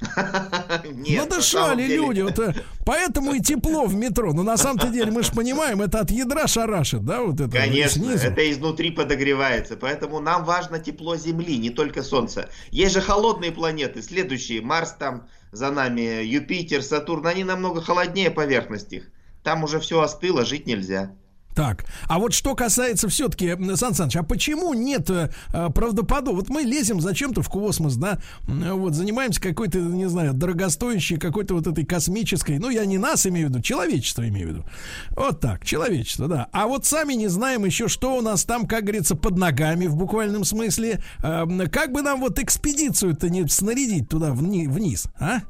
Нет, 0.84 1.30
надышали 1.30 1.86
люди. 1.86 2.22
Вот, 2.22 2.38
э, 2.40 2.54
поэтому 2.84 3.34
и 3.34 3.40
тепло 3.40 3.84
в 3.84 3.94
метро. 3.94 4.32
Но 4.32 4.42
на 4.42 4.56
самом-то 4.56 4.88
деле 4.88 5.12
мы 5.12 5.22
же 5.22 5.30
понимаем, 5.32 5.80
это 5.80 6.00
от 6.00 6.10
ядра 6.10 6.48
шарашит, 6.48 7.04
да? 7.04 7.22
Вот 7.22 7.40
это 7.40 7.50
Конечно, 7.56 8.02
снизу. 8.02 8.26
это 8.26 8.50
изнутри 8.50 8.90
подогревается. 8.90 9.76
Поэтому 9.76 10.18
нам 10.18 10.44
важно 10.44 10.80
тепло 10.80 11.16
Земли, 11.16 11.56
не 11.56 11.70
только 11.70 12.02
Солнце. 12.02 12.48
Есть 12.70 12.94
же 12.94 13.00
холодные 13.00 13.52
планеты, 13.52 14.02
следующие. 14.02 14.60
Марс 14.60 14.92
там 14.98 15.28
за 15.52 15.70
нами, 15.70 16.24
Юпитер, 16.24 16.82
Сатурн. 16.82 17.28
Они 17.28 17.44
намного 17.44 17.80
холоднее 17.80 18.32
поверхности 18.32 18.96
их. 18.96 19.04
Там 19.44 19.62
уже 19.62 19.78
все 19.78 20.00
остыло, 20.00 20.44
жить 20.44 20.66
нельзя. 20.66 21.14
Так, 21.54 21.84
а 22.08 22.18
вот 22.18 22.32
что 22.32 22.54
касается 22.54 23.08
все-таки, 23.08 23.56
Сан 23.76 23.94
Саныч, 23.94 24.16
а 24.16 24.22
почему 24.22 24.72
нет 24.72 25.10
э, 25.10 25.30
правдоподобного? 25.52 26.36
Вот 26.36 26.48
мы 26.48 26.62
лезем 26.62 27.00
зачем-то 27.00 27.42
в 27.42 27.48
космос, 27.48 27.96
да, 27.96 28.18
вот 28.46 28.94
занимаемся 28.94 29.40
какой-то, 29.40 29.78
не 29.78 30.08
знаю, 30.08 30.32
дорогостоящей 30.32 31.18
какой-то 31.18 31.54
вот 31.54 31.66
этой 31.66 31.84
космической, 31.84 32.58
ну 32.58 32.70
я 32.70 32.84
не 32.86 32.98
нас 32.98 33.26
имею 33.26 33.48
в 33.48 33.50
виду, 33.50 33.60
человечество 33.62 34.26
имею 34.28 34.48
в 34.48 34.50
виду. 34.50 34.64
Вот 35.10 35.40
так, 35.40 35.64
человечество, 35.64 36.28
да. 36.28 36.48
А 36.52 36.66
вот 36.66 36.86
сами 36.86 37.14
не 37.14 37.28
знаем 37.28 37.64
еще, 37.64 37.88
что 37.88 38.16
у 38.16 38.22
нас 38.22 38.44
там, 38.44 38.66
как 38.66 38.84
говорится, 38.84 39.14
под 39.14 39.36
ногами 39.36 39.86
в 39.86 39.96
буквальном 39.96 40.44
смысле. 40.44 41.02
Э, 41.22 41.44
как 41.70 41.92
бы 41.92 42.02
нам 42.02 42.20
вот 42.20 42.38
экспедицию-то 42.38 43.28
не 43.28 43.46
снарядить 43.48 44.08
туда 44.08 44.30
вни- 44.30 44.68
вниз, 44.68 45.06
а? 45.18 45.40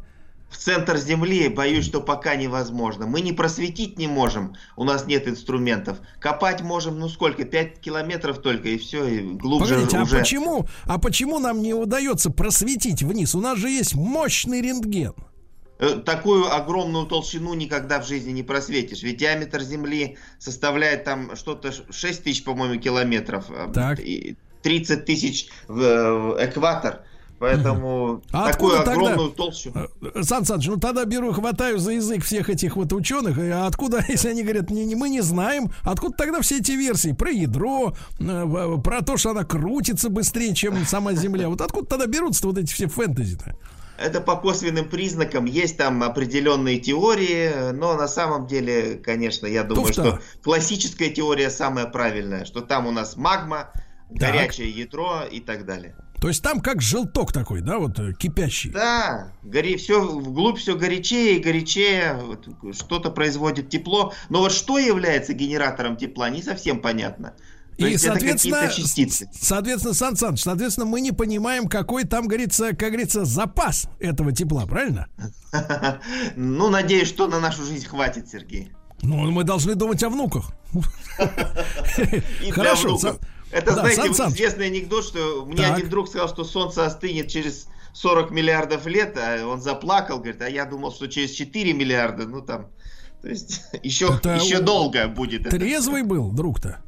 В 0.53 0.59
центр 0.59 0.99
Земли, 0.99 1.49
боюсь, 1.49 1.87
что 1.87 2.01
пока 2.01 2.37
невозможно. 2.37 3.07
Мы 3.07 3.23
не 3.23 3.33
просветить 3.33 3.99
не 3.99 4.07
можем, 4.07 4.55
у 4.77 4.85
нас 4.85 5.07
нет 5.07 5.27
инструментов. 5.27 5.99
Копать 6.21 6.61
можем, 6.61 6.99
ну 6.99 7.09
сколько, 7.09 7.45
5 7.45 7.81
километров 7.81 8.39
только, 8.39 8.69
и 8.69 8.79
все, 8.79 9.07
и 9.07 9.21
глубже 9.21 9.75
Погодите, 9.75 10.01
уже... 10.01 10.17
а 10.17 10.21
почему, 10.21 10.67
а 10.85 10.99
почему 10.99 11.39
нам 11.39 11.63
не 11.63 11.75
удается 11.75 12.31
просветить 12.31 13.03
вниз? 13.03 13.35
У 13.35 13.41
нас 13.41 13.59
же 13.59 13.71
есть 13.71 13.95
мощный 13.95 14.61
рентген. 14.61 15.15
Э, 15.79 15.97
такую 15.97 16.55
огромную 16.55 17.07
толщину 17.07 17.55
никогда 17.55 18.01
в 18.01 18.07
жизни 18.07 18.31
не 18.31 18.43
просветишь. 18.43 19.03
Ведь 19.03 19.17
диаметр 19.17 19.63
Земли 19.63 20.19
составляет 20.39 21.05
там 21.05 21.35
что-то 21.35 21.73
6 21.73 22.23
тысяч, 22.23 22.45
по-моему, 22.45 22.81
километров. 22.81 23.47
Э, 23.49 23.69
так. 23.73 23.99
30 24.63 25.05
тысяч 25.05 25.49
в 25.67 26.37
экватор. 26.39 27.05
Поэтому 27.43 28.23
а 28.31 28.53
такую 28.53 28.81
огромную 28.81 29.17
тогда, 29.17 29.35
толщу. 29.35 29.73
Э, 29.75 30.23
Сан 30.23 30.45
Саныч, 30.45 30.69
ну 30.69 30.77
тогда 30.77 31.05
беру, 31.05 31.33
хватаю 31.33 31.81
за 31.81 31.91
язык 31.91 32.23
всех 32.23 32.49
этих 32.49 32.77
вот 32.77 32.93
ученых. 32.93 33.37
А 33.37 33.67
откуда, 33.67 34.01
если 34.09 34.29
они 34.29 34.45
говорят, 34.45 34.71
не, 34.71 34.85
не, 34.85 34.95
мы 34.95 35.09
не 35.09 35.23
знаем, 35.23 35.73
откуда 35.83 36.17
тогда 36.17 36.41
все 36.41 36.59
эти 36.59 36.71
версии 36.71 37.11
про 37.11 37.33
ядро, 37.33 37.97
э, 38.21 38.77
про 38.85 39.03
то, 39.03 39.17
что 39.17 39.31
она 39.31 39.43
крутится 39.43 40.09
быстрее, 40.09 40.55
чем 40.55 40.87
сама 40.87 41.15
Земля. 41.15 41.49
Вот 41.49 41.61
откуда 41.61 41.85
тогда 41.85 42.07
берутся 42.07 42.47
вот 42.47 42.59
эти 42.59 42.73
все 42.73 42.87
фэнтези-то? 42.87 43.57
Это 43.99 44.21
по 44.21 44.37
косвенным 44.37 44.89
признакам. 44.89 45.47
Есть 45.47 45.77
там 45.79 46.05
определенные 46.05 46.79
теории, 46.79 47.73
но 47.73 47.95
на 47.95 48.07
самом 48.07 48.47
деле, 48.47 49.01
конечно, 49.05 49.49
я 49.49 49.65
думаю, 49.65 49.89
Туфта. 49.89 50.03
что 50.03 50.21
классическая 50.45 51.11
теория 51.11 51.51
самая 51.51 51.87
правильная, 51.87 52.45
что 52.45 52.61
там 52.61 52.87
у 52.87 52.93
нас 52.93 53.17
магма, 53.17 53.73
так. 54.17 54.31
горячее 54.31 54.71
ядро 54.71 55.23
и 55.29 55.41
так 55.41 55.67
далее. 55.67 55.97
То 56.23 56.29
есть 56.29 56.41
там 56.41 56.61
как 56.61 56.81
желток 56.81 57.33
такой, 57.33 57.63
да, 57.63 57.79
вот 57.79 57.99
э, 57.99 58.13
кипящий. 58.13 58.71
Да, 58.71 59.33
гори, 59.43 59.77
все 59.77 60.01
вглубь 60.01 60.57
все 60.57 60.77
горячее 60.77 61.39
и 61.39 61.43
горячее, 61.43 62.15
вот, 62.15 62.47
что-то 62.77 63.11
производит 63.11 63.71
тепло. 63.71 64.15
Но 64.29 64.39
вот 64.39 64.53
что 64.53 64.79
является 64.79 65.33
генератором 65.33 65.97
тепла, 65.97 66.31
не 66.31 66.41
совсем 66.41 66.81
понятно. 66.81 67.35
То 67.77 67.89
и, 67.89 67.97
соответственно, 67.97 68.71
соответственно, 69.33 69.95
Сан 69.95 70.17
Саныч, 70.17 70.43
соответственно, 70.45 70.87
мы 70.87 71.01
не 71.01 71.11
понимаем, 71.11 71.67
какой 71.67 72.05
там, 72.05 72.29
говорится, 72.29 72.69
как 72.69 72.91
говорится, 72.91 73.25
запас 73.25 73.89
этого 73.99 74.31
тепла, 74.31 74.65
правильно? 74.67 75.09
Ну, 76.37 76.69
надеюсь, 76.69 77.09
что 77.09 77.27
на 77.27 77.41
нашу 77.41 77.65
жизнь 77.65 77.87
хватит, 77.87 78.29
Сергей. 78.29 78.71
Ну, 79.03 79.29
мы 79.33 79.43
должны 79.43 79.75
думать 79.75 80.05
о 80.05 80.09
внуках. 80.09 80.53
Хорошо. 82.53 82.97
Это, 83.53 83.75
да, 83.75 83.83
знаете, 83.83 84.15
Сан 84.15 84.31
известный 84.31 84.67
анекдот, 84.67 85.05
что 85.05 85.45
мне 85.45 85.59
так. 85.59 85.77
один 85.77 85.91
друг 85.91 86.09
сказал, 86.09 86.29
что 86.29 86.43
солнце 86.43 86.87
остынет 86.87 87.29
через 87.29 87.69
40 87.93 88.31
миллиардов 88.31 88.87
лет, 88.87 89.17
а 89.19 89.47
он 89.47 89.61
заплакал, 89.61 90.19
говорит, 90.19 90.41
а 90.43 90.49
я 90.49 90.65
думал, 90.65 90.93
что 90.93 91.07
через 91.07 91.33
4 91.33 91.73
миллиарда, 91.75 92.27
ну 92.27 92.41
там, 92.41 92.69
то 93.21 93.29
есть 93.29 93.63
еще, 93.83 94.15
это 94.17 94.35
еще 94.35 94.61
долго 94.61 95.07
будет. 95.07 95.49
Трезвый 95.49 96.01
это. 96.01 96.09
был 96.09 96.33
друг-то? 96.33 96.83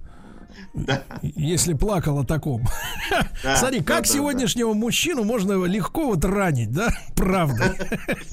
Да. 0.74 1.02
Если 1.22 1.74
плакал 1.74 2.18
о 2.18 2.24
таком. 2.24 2.66
Да, 3.42 3.56
Смотри, 3.56 3.80
как 3.80 4.04
да, 4.04 4.08
сегодняшнего 4.08 4.72
да. 4.72 4.78
мужчину 4.78 5.24
можно 5.24 5.64
легко 5.64 6.06
вот 6.06 6.24
ранить, 6.24 6.72
да? 6.72 6.88
Правда. 7.14 7.74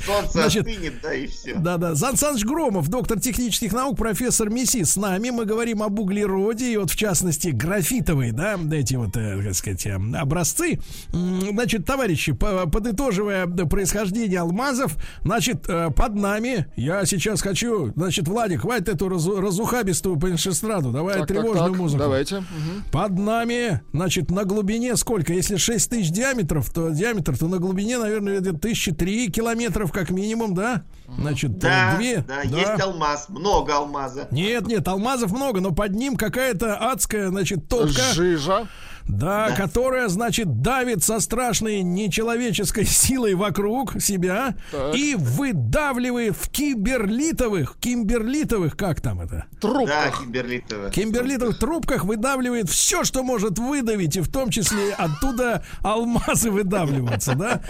Солнце 0.06 0.32
Значит, 0.32 0.68
остынет, 0.68 0.94
да, 1.01 1.13
и 1.13 1.28
все. 1.28 1.56
Да, 1.56 1.78
да. 1.78 1.96
Сан 1.96 2.16
Саныч 2.16 2.44
Громов, 2.46 2.90
доктор 2.90 3.20
технических 3.20 3.74
наук, 3.74 3.98
профессор 3.98 4.50
МИСИ. 4.50 4.84
С 4.84 4.96
нами 4.96 5.30
мы 5.30 5.46
говорим 5.46 5.84
об 5.84 6.00
углероде, 6.00 6.74
и 6.74 6.78
вот 6.78 6.92
в 6.92 6.96
частности 6.96 7.50
графитовые, 7.50 8.32
да, 8.32 8.58
эти 8.72 8.96
вот, 8.96 9.16
э, 9.18 9.42
так 9.44 9.54
сказать, 9.54 9.86
э, 9.86 10.00
образцы. 10.16 10.80
Значит, 11.12 11.86
товарищи, 11.86 12.34
подытоживая 12.34 13.46
происхождение 13.48 14.40
алмазов, 14.40 14.96
значит, 15.24 15.66
э, 15.68 15.90
под 15.92 16.16
нами, 16.16 16.68
я 16.75 17.06
сейчас 17.06 17.42
хочу, 17.42 17.92
значит, 17.96 18.28
Владик, 18.28 18.62
хватит 18.62 18.90
эту 18.90 19.10
разухабистую 19.10 20.18
пеншестраду, 20.18 20.92
давай 20.92 21.20
так, 21.20 21.28
тревожную 21.28 21.58
так, 21.58 21.72
так, 21.72 21.78
музыку. 21.78 22.04
Давайте. 22.12 22.39
Угу. 22.39 22.91
Под 22.91 23.18
нами, 23.18 23.82
значит, 23.94 24.32
на 24.32 24.44
глубине 24.44 24.98
сколько? 24.98 25.32
Если 25.32 25.56
6 25.56 25.89
тысяч 25.89 26.12
диаметров, 26.12 26.70
то 26.70 26.89
диаметр, 26.89 27.38
то 27.38 27.48
на 27.48 27.58
глубине, 27.58 27.98
наверное, 27.98 28.41
где-то 28.41 28.60
тысячи 28.60 28.91
три 28.91 29.32
километров 29.32 29.94
как 29.94 30.10
минимум, 30.10 30.53
да? 30.53 30.84
Значит, 31.08 31.58
да, 31.58 31.96
две. 31.96 32.18
Да, 32.18 32.41
да, 32.44 32.58
есть 32.58 32.82
алмаз, 32.82 33.30
много 33.30 33.75
алмаза. 33.77 34.27
Нет, 34.30 34.68
нет, 34.68 34.86
алмазов 34.89 35.32
много, 35.32 35.62
но 35.62 35.72
под 35.72 35.94
ним 35.96 36.18
какая-то 36.18 36.75
адская, 36.91 37.30
значит, 37.30 37.70
топка. 37.70 38.01
Жижа. 38.13 38.68
Да, 39.08 39.50
да, 39.50 39.55
которая, 39.55 40.08
значит, 40.08 40.62
давит 40.62 41.03
со 41.03 41.20
страшной 41.20 41.81
нечеловеческой 41.81 42.86
силой 42.86 43.34
вокруг 43.36 44.01
себя 44.01 44.55
так. 44.72 44.96
и 44.96 45.15
выдавливает 45.15 46.36
в 46.36 46.50
киберлитовых, 46.50 47.77
кимберлитовых, 47.79 48.77
как 48.77 49.01
там 49.01 49.22
это? 49.22 49.46
Трубках. 49.60 49.88
Да, 49.88 50.24
кимберлитовых. 50.24 50.93
Кимберлитовых 50.93 51.60
трубках 51.60 52.03
выдавливает 52.03 52.70
все, 52.70 53.03
что 53.03 53.24
может 53.24 53.60
выдавить, 53.60 54.15
и 54.15 54.22
в 54.22 54.31
том 54.31 54.50
числе 54.50 54.93
оттуда 54.93 55.63
алмазы 55.81 56.51
выдавливаются, 56.51 57.36
да? 57.36 57.62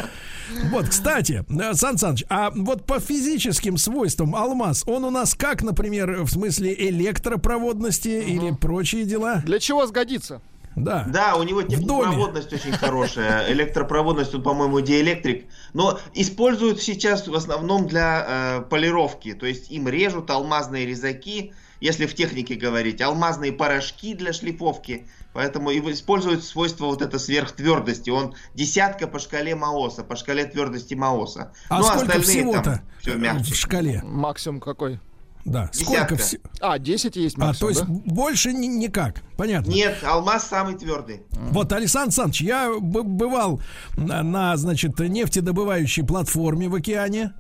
Вот, 0.72 0.90
кстати, 0.90 1.46
э, 1.50 1.74
Сан 1.74 1.98
Саныч, 1.98 2.26
а 2.30 2.52
вот 2.54 2.86
по 2.86 3.00
физическим 3.00 3.78
свойствам 3.78 4.36
алмаз, 4.36 4.84
он 4.86 5.06
у 5.06 5.10
нас 5.10 5.34
как, 5.36 5.64
например, 5.64 6.24
в 6.24 6.30
смысле 6.30 6.76
электропроводности 6.78 8.20
угу. 8.20 8.30
или 8.30 8.56
прочие 8.56 9.06
дела? 9.06 9.42
Для 9.46 9.60
чего 9.60 9.88
сгодится? 9.88 10.42
Да. 10.76 11.06
Да, 11.08 11.36
у 11.36 11.44
него 11.44 11.62
теплопроводность 11.64 12.52
очень 12.54 12.72
хорошая. 12.72 13.52
Электропроводность, 13.52 14.34
он, 14.34 14.44
по-моему, 14.44 14.80
диэлектрик. 14.80 15.48
Но 15.74 16.00
используют 16.14 16.82
сейчас 16.82 17.28
в 17.28 17.36
основном 17.36 17.88
для 17.88 18.26
э, 18.28 18.62
полировки. 18.70 19.34
То 19.34 19.46
есть 19.46 19.70
им 19.70 19.88
режут 19.88 20.30
алмазные 20.30 20.86
резаки, 20.86 21.54
если 21.82 22.06
в 22.06 22.16
технике 22.16 22.56
говорить, 22.56 23.02
алмазные 23.02 23.52
порошки 23.52 24.14
для 24.14 24.34
шлифовки. 24.34 25.08
Поэтому 25.34 25.72
и 25.72 25.80
используют 25.92 26.44
свойство 26.44 26.86
вот 26.86 27.02
это 27.02 27.18
сверхтвердости. 27.20 28.10
Он 28.10 28.36
десятка 28.54 29.08
по 29.08 29.20
шкале 29.20 29.56
Маоса, 29.56 30.04
по 30.04 30.16
шкале 30.16 30.46
твердости 30.46 30.94
Маоса. 30.94 31.54
А 31.70 31.80
ну, 31.80 31.84
сколько 31.86 32.22
всего-то 32.22 32.82
в 33.02 33.56
шкале? 33.56 34.02
Максимум 34.04 34.60
какой? 34.60 35.00
Да. 35.46 35.70
Сколько 35.74 36.16
всего? 36.18 36.42
А, 36.60 36.78
10 36.78 37.16
есть 37.16 37.38
максимум, 37.38 37.56
А, 37.56 37.60
то 37.60 37.70
есть 37.70 37.82
да? 37.82 38.14
больше 38.14 38.54
ни, 38.54 38.68
никак. 38.68 39.22
Понятно. 39.38 39.72
Нет, 39.72 39.98
алмаз 40.04 40.48
самый 40.48 40.76
твердый. 40.76 41.24
Вот, 41.32 41.72
Александр 41.74 42.08
Александрович, 42.08 42.42
я 42.42 42.72
бывал 42.80 43.62
на, 43.98 44.22
на, 44.24 44.56
значит, 44.58 45.00
нефтедобывающей 45.00 46.04
платформе 46.04 46.68
в 46.70 46.76
океане. 46.76 47.34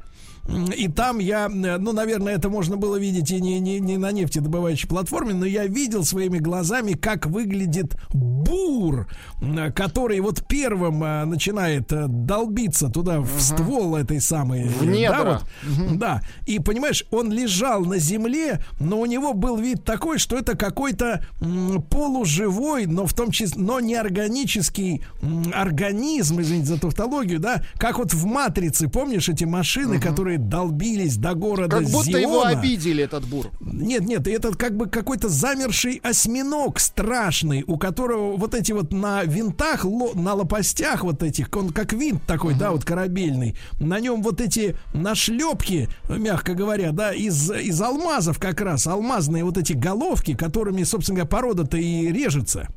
И 0.75 0.87
там 0.87 1.19
я, 1.19 1.47
ну, 1.49 1.93
наверное, 1.93 2.33
это 2.33 2.49
можно 2.49 2.75
было 2.75 2.95
видеть 2.95 3.29
и 3.29 3.39
не, 3.39 3.59
не, 3.59 3.79
не 3.79 3.97
на 3.97 4.11
нефтедобывающей 4.11 4.89
платформе, 4.89 5.35
но 5.35 5.45
я 5.45 5.67
видел 5.67 6.03
своими 6.03 6.39
глазами, 6.39 6.93
как 6.93 7.27
выглядит 7.27 7.95
бур, 8.51 9.07
который 9.73 10.19
вот 10.19 10.45
первым 10.47 11.03
а, 11.03 11.25
начинает 11.25 11.91
э, 11.91 12.07
долбиться 12.07 12.89
туда 12.89 13.19
в 13.19 13.33
угу. 13.33 13.39
ствол 13.39 13.95
этой 13.95 14.19
самой... 14.21 14.67
В 14.67 14.85
недра. 14.85 15.17
Да, 15.17 15.41
вот, 15.63 15.79
угу. 15.79 15.95
да. 15.95 16.21
И, 16.45 16.59
понимаешь, 16.59 17.05
он 17.11 17.31
лежал 17.31 17.85
на 17.85 17.97
земле, 17.97 18.63
но 18.79 18.99
у 18.99 19.05
него 19.05 19.33
был 19.33 19.57
вид 19.57 19.83
такой, 19.83 20.19
что 20.19 20.37
это 20.37 20.57
какой-то 20.57 21.25
полуживой, 21.89 22.85
но 22.85 23.05
в 23.05 23.13
том 23.13 23.31
числе, 23.31 23.61
но 23.61 23.79
не 23.79 23.95
органический 23.95 25.03
организм, 25.53 26.41
извините 26.41 26.67
за 26.67 26.79
тавтологию, 26.79 27.39
да, 27.39 27.63
как 27.77 27.97
вот 27.97 28.13
в 28.13 28.25
«Матрице», 28.25 28.87
помнишь 28.87 29.29
эти 29.29 29.45
машины, 29.45 29.95
угу. 29.95 30.03
которые 30.03 30.37
долбились 30.37 31.17
до 31.17 31.33
города 31.33 31.77
Как 31.77 31.87
будто 31.89 32.05
Зиона. 32.05 32.21
его 32.21 32.43
обидели, 32.43 33.03
этот 33.03 33.25
бур. 33.25 33.47
Нет, 33.61 34.01
нет, 34.01 34.27
это 34.27 34.51
как 34.51 34.75
бы 34.75 34.87
какой-то 34.87 35.29
замерший 35.29 35.99
осьминог 36.03 36.79
страшный, 36.79 37.63
у 37.65 37.77
которого 37.77 38.37
вот 38.41 38.55
эти 38.55 38.71
вот 38.71 38.91
на 38.91 39.23
винтах, 39.23 39.85
на 39.85 40.33
лопастях 40.33 41.03
вот 41.03 41.23
этих, 41.23 41.49
он 41.55 41.69
как 41.69 41.93
винт 41.93 42.23
такой, 42.25 42.53
uh-huh. 42.53 42.59
да, 42.59 42.71
вот 42.71 42.83
корабельный, 42.83 43.55
на 43.79 43.99
нем 43.99 44.21
вот 44.21 44.41
эти 44.41 44.75
нашлепки, 44.93 45.87
мягко 46.09 46.53
говоря, 46.53 46.91
да, 46.91 47.13
из, 47.13 47.49
из 47.49 47.81
алмазов 47.81 48.39
как 48.39 48.59
раз, 48.61 48.87
алмазные 48.87 49.43
вот 49.43 49.57
эти 49.57 49.73
головки, 49.73 50.33
которыми, 50.33 50.83
собственно 50.83 51.19
говоря, 51.19 51.29
порода-то 51.29 51.77
и 51.77 52.11
режется. 52.11 52.67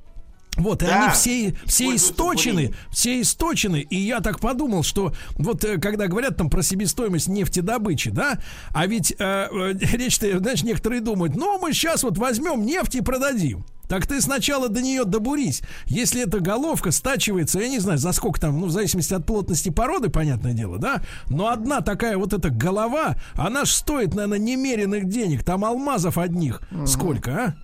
Вот, 0.57 0.83
и 0.83 0.87
Да, 0.87 1.05
они 1.05 1.13
все, 1.13 1.55
все 1.67 1.95
источены, 1.97 2.75
все 2.91 3.21
источены, 3.21 3.81
и 3.81 3.97
я 3.97 4.21
так 4.21 4.39
подумал, 4.39 4.85
что 4.85 5.13
вот 5.37 5.65
э, 5.65 5.79
когда 5.79 6.07
говорят 6.07 6.37
там 6.37 6.49
про 6.49 6.63
себестоимость 6.63 7.29
нефтедобычи, 7.29 8.11
да, 8.11 8.39
а 8.71 8.87
ведь 8.87 9.13
э, 9.13 9.17
э, 9.19 9.73
речь-то, 9.97 10.39
знаешь, 10.39 10.63
некоторые 10.63 11.01
думают, 11.01 11.35
ну, 11.35 11.59
мы 11.59 11.73
сейчас 11.73 12.05
вот 12.05 12.19
возьмем 12.19 12.65
нефть 12.65 12.95
и 12.95 13.01
продадим. 13.01 13.65
Так 13.89 14.07
ты 14.07 14.21
сначала 14.21 14.69
до 14.69 14.81
нее 14.81 15.05
добурись. 15.05 15.63
Если 15.87 16.23
эта 16.23 16.41
головка 16.41 16.91
стачивается, 16.91 17.61
я 17.61 17.69
не 17.69 17.79
знаю, 17.79 17.99
за 17.99 18.13
сколько 18.13 18.41
там, 18.41 18.61
ну, 18.61 18.67
в 18.67 18.71
зависимости 18.71 19.15
от 19.15 19.27
плотности 19.27 19.69
породы, 19.71 20.11
понятное 20.11 20.53
дело, 20.53 20.79
да, 20.79 21.03
но 21.29 21.49
одна 21.49 21.81
такая 21.81 22.17
вот 22.17 22.33
эта 22.33 22.51
голова, 22.51 23.17
она 23.35 23.65
ж 23.65 23.71
стоит, 23.71 24.15
наверное, 24.15 24.39
немеренных 24.39 25.09
денег. 25.09 25.45
Там 25.45 25.65
алмазов 25.65 26.19
одних. 26.19 26.63
Сколько, 26.87 27.31
а? 27.31 27.55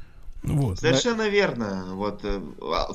Вот. 0.43 0.79
Совершенно 0.79 1.29
верно. 1.29 1.95
Вот 1.95 2.25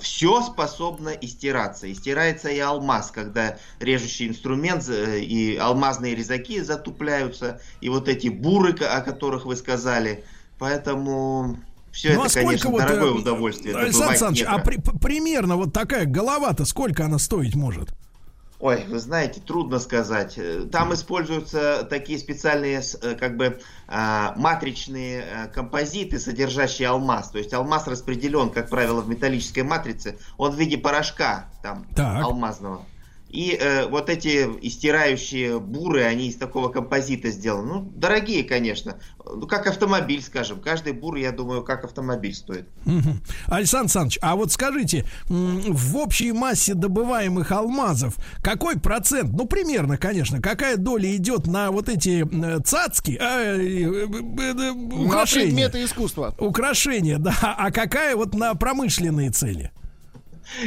все 0.02 0.42
способно 0.42 1.10
истираться. 1.10 1.92
Истирается 1.92 2.50
и 2.50 2.60
алмаз, 2.60 3.12
когда 3.12 3.58
режущий 3.80 4.28
инструмент 4.28 4.88
э, 4.90 5.20
и 5.20 5.56
алмазные 5.56 6.16
резаки 6.16 6.62
затупляются, 6.62 7.62
и 7.82 7.90
вот 7.90 8.10
эти 8.10 8.30
буры, 8.30 8.74
о 8.74 9.02
которых 9.02 9.46
вы 9.46 9.56
сказали. 9.56 10.24
Поэтому 10.58 11.58
все 11.96 12.14
Ну, 12.14 12.22
а 12.22 12.26
это, 12.26 12.30
сколько 12.30 12.46
конечно, 12.48 12.70
вот, 12.72 12.80
дорогое 12.82 13.10
э, 13.10 13.14
удовольствие. 13.14 13.76
Александр 13.76 14.10
Александрович, 14.10 14.46
а 14.48 14.58
при- 14.60 14.78
примерно 15.00 15.56
вот 15.56 15.72
такая 15.74 16.06
голова-то 16.06 16.66
сколько 16.66 17.06
она 17.06 17.18
стоить 17.18 17.56
может? 17.56 17.90
Ой, 18.60 18.86
вы 18.88 19.00
знаете, 19.00 19.40
трудно 19.42 19.80
сказать. 19.80 20.34
Э, 20.38 20.66
Там 20.72 20.94
используются 20.94 21.86
такие 21.90 22.20
специальные, 22.20 22.82
э, 23.02 23.16
как 23.16 23.38
бы, 23.38 23.60
а, 23.88 24.34
матричные 24.38 25.24
э, 25.24 25.48
композиты, 25.48 26.20
содержащие 26.20 26.90
алмаз. 26.90 27.30
То 27.30 27.38
есть 27.38 27.54
алмаз 27.54 27.88
распределен, 27.88 28.50
как 28.50 28.70
правило, 28.70 29.02
в 29.02 29.08
металлической 29.10 29.62
матрице. 29.64 30.18
Он 30.38 30.52
в 30.52 30.56
виде 30.60 30.78
порошка 30.78 31.46
там 31.64 31.86
Так. 31.96 32.24
алмазного. 32.24 32.86
И 33.36 33.58
э, 33.60 33.88
вот 33.88 34.10
эти 34.10 34.48
истирающие 34.62 35.60
буры, 35.60 36.04
они 36.04 36.30
из 36.30 36.36
такого 36.36 36.70
композита 36.70 37.32
сделаны. 37.32 37.66
Ну, 37.66 37.92
дорогие, 37.96 38.44
конечно. 38.46 38.98
Ну, 39.26 39.46
как 39.46 39.68
автомобиль, 39.68 40.22
скажем. 40.22 40.62
Каждый 40.62 40.94
бур, 40.94 41.16
я 41.18 41.34
думаю, 41.34 41.62
как 41.64 41.84
автомобиль 41.84 42.34
стоит. 42.34 42.66
Мгм. 42.86 43.22
Александр 43.48 43.86
Александрович, 43.86 44.20
а 44.22 44.36
вот 44.38 44.52
скажите, 44.54 45.06
в 45.28 45.98
общей 45.98 46.32
массе 46.32 46.76
добываемых 46.76 47.52
алмазов 47.52 48.16
какой 48.42 48.80
процент, 48.80 49.34
ну 49.34 49.46
примерно, 49.46 49.98
конечно, 49.98 50.42
какая 50.42 50.78
доля 50.78 51.14
идет 51.16 51.46
на 51.46 51.72
вот 51.72 51.90
эти 51.90 52.26
э, 52.26 52.60
цацки, 52.64 53.18
а, 53.20 53.56
э, 53.56 53.60
э, 53.60 53.84
э, 53.84 54.40
э, 54.40 54.54
На 54.54 55.06
украшения? 55.08 55.46
предметы 55.48 55.84
искусства. 55.84 56.34
Украшения, 56.40 57.18
да, 57.20 57.34
а 57.42 57.72
какая 57.72 58.16
вот 58.16 58.34
на 58.34 58.54
промышленные 58.56 59.32
цели? 59.32 59.72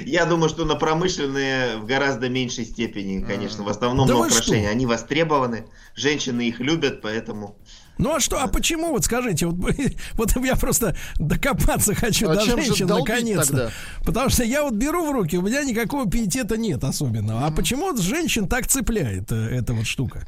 Я 0.05 0.27
думаю, 0.27 0.49
что 0.49 0.65
на 0.65 0.75
промышленные 0.75 1.79
в 1.79 1.87
гораздо 1.87 2.29
меньшей 2.29 2.65
степени, 2.65 3.23
конечно. 3.25 3.63
В 3.65 3.69
основном 3.69 4.07
Да 4.07 4.15
на 4.15 4.21
украшения. 4.27 4.65
что? 4.65 4.71
Они 4.71 4.87
востребованы, 4.87 5.67
женщины 5.95 6.43
их 6.49 6.61
любят, 6.61 7.01
поэтому... 7.01 7.57
Ну 7.99 8.15
а 8.15 8.21
что, 8.21 8.41
а 8.41 8.47
почему, 8.47 8.91
вот 8.93 9.05
скажите, 9.05 9.47
вот, 9.47 9.75
вот 10.15 10.45
я 10.45 10.57
просто 10.57 10.97
докопаться 11.19 11.95
хочу 11.95 12.31
А 12.31 12.35
до 12.35 12.41
женщин 12.43 12.87
наконец-то. 12.87 13.47
тогда? 13.47 13.71
Потому 14.05 14.31
что 14.31 14.45
я 14.45 14.63
вот 14.63 14.75
беру 14.75 15.07
в 15.07 15.11
руки, 15.13 15.37
у 15.37 15.43
меня 15.43 15.63
никакого 15.65 16.09
пиетета 16.09 16.57
нет 16.57 16.85
особенного. 16.85 17.47
А 17.47 17.51
почему 17.51 17.83
вот 17.83 18.01
женщин 18.01 18.49
так 18.49 18.67
цепляет 18.67 19.33
э, 19.33 19.37
эта 19.59 19.75
вот 19.75 19.87
штука? 19.87 20.27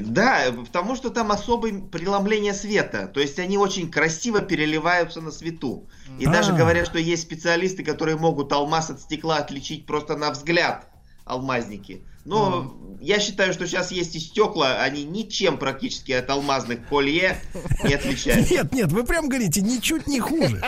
Да, 0.00 0.46
потому 0.52 0.96
что 0.96 1.10
там 1.10 1.30
особое 1.30 1.80
преломление 1.80 2.54
света. 2.54 3.06
То 3.06 3.20
есть 3.20 3.38
они 3.38 3.58
очень 3.58 3.90
красиво 3.90 4.40
переливаются 4.40 5.20
на 5.20 5.30
свету. 5.30 5.88
И 6.18 6.26
даже 6.26 6.52
А. 6.52 6.56
говорят, 6.56 6.86
что 6.86 6.98
есть 6.98 7.22
специалисты, 7.22 7.84
которые 7.84 8.16
могут 8.16 8.52
алмаз 8.52 8.90
от 8.90 9.00
стекла 9.00 9.36
отличить 9.36 9.86
просто 9.86 10.16
на 10.16 10.30
взгляд 10.30 10.88
алмазники. 11.24 12.02
Но 12.24 12.76
я 13.02 13.18
считаю, 13.18 13.52
что 13.52 13.66
сейчас 13.66 13.90
есть 13.90 14.14
и 14.14 14.20
стекла, 14.20 14.82
они 14.82 15.02
ничем 15.02 15.58
практически 15.58 16.12
от 16.12 16.30
алмазных 16.30 16.86
колье 16.88 17.36
не 17.84 17.94
отличаются. 17.94 18.54
Нет, 18.54 18.72
нет, 18.72 18.92
вы 18.92 19.04
прям 19.04 19.28
говорите, 19.28 19.60
ничуть 19.60 20.06
не 20.06 20.20
хуже. 20.20 20.62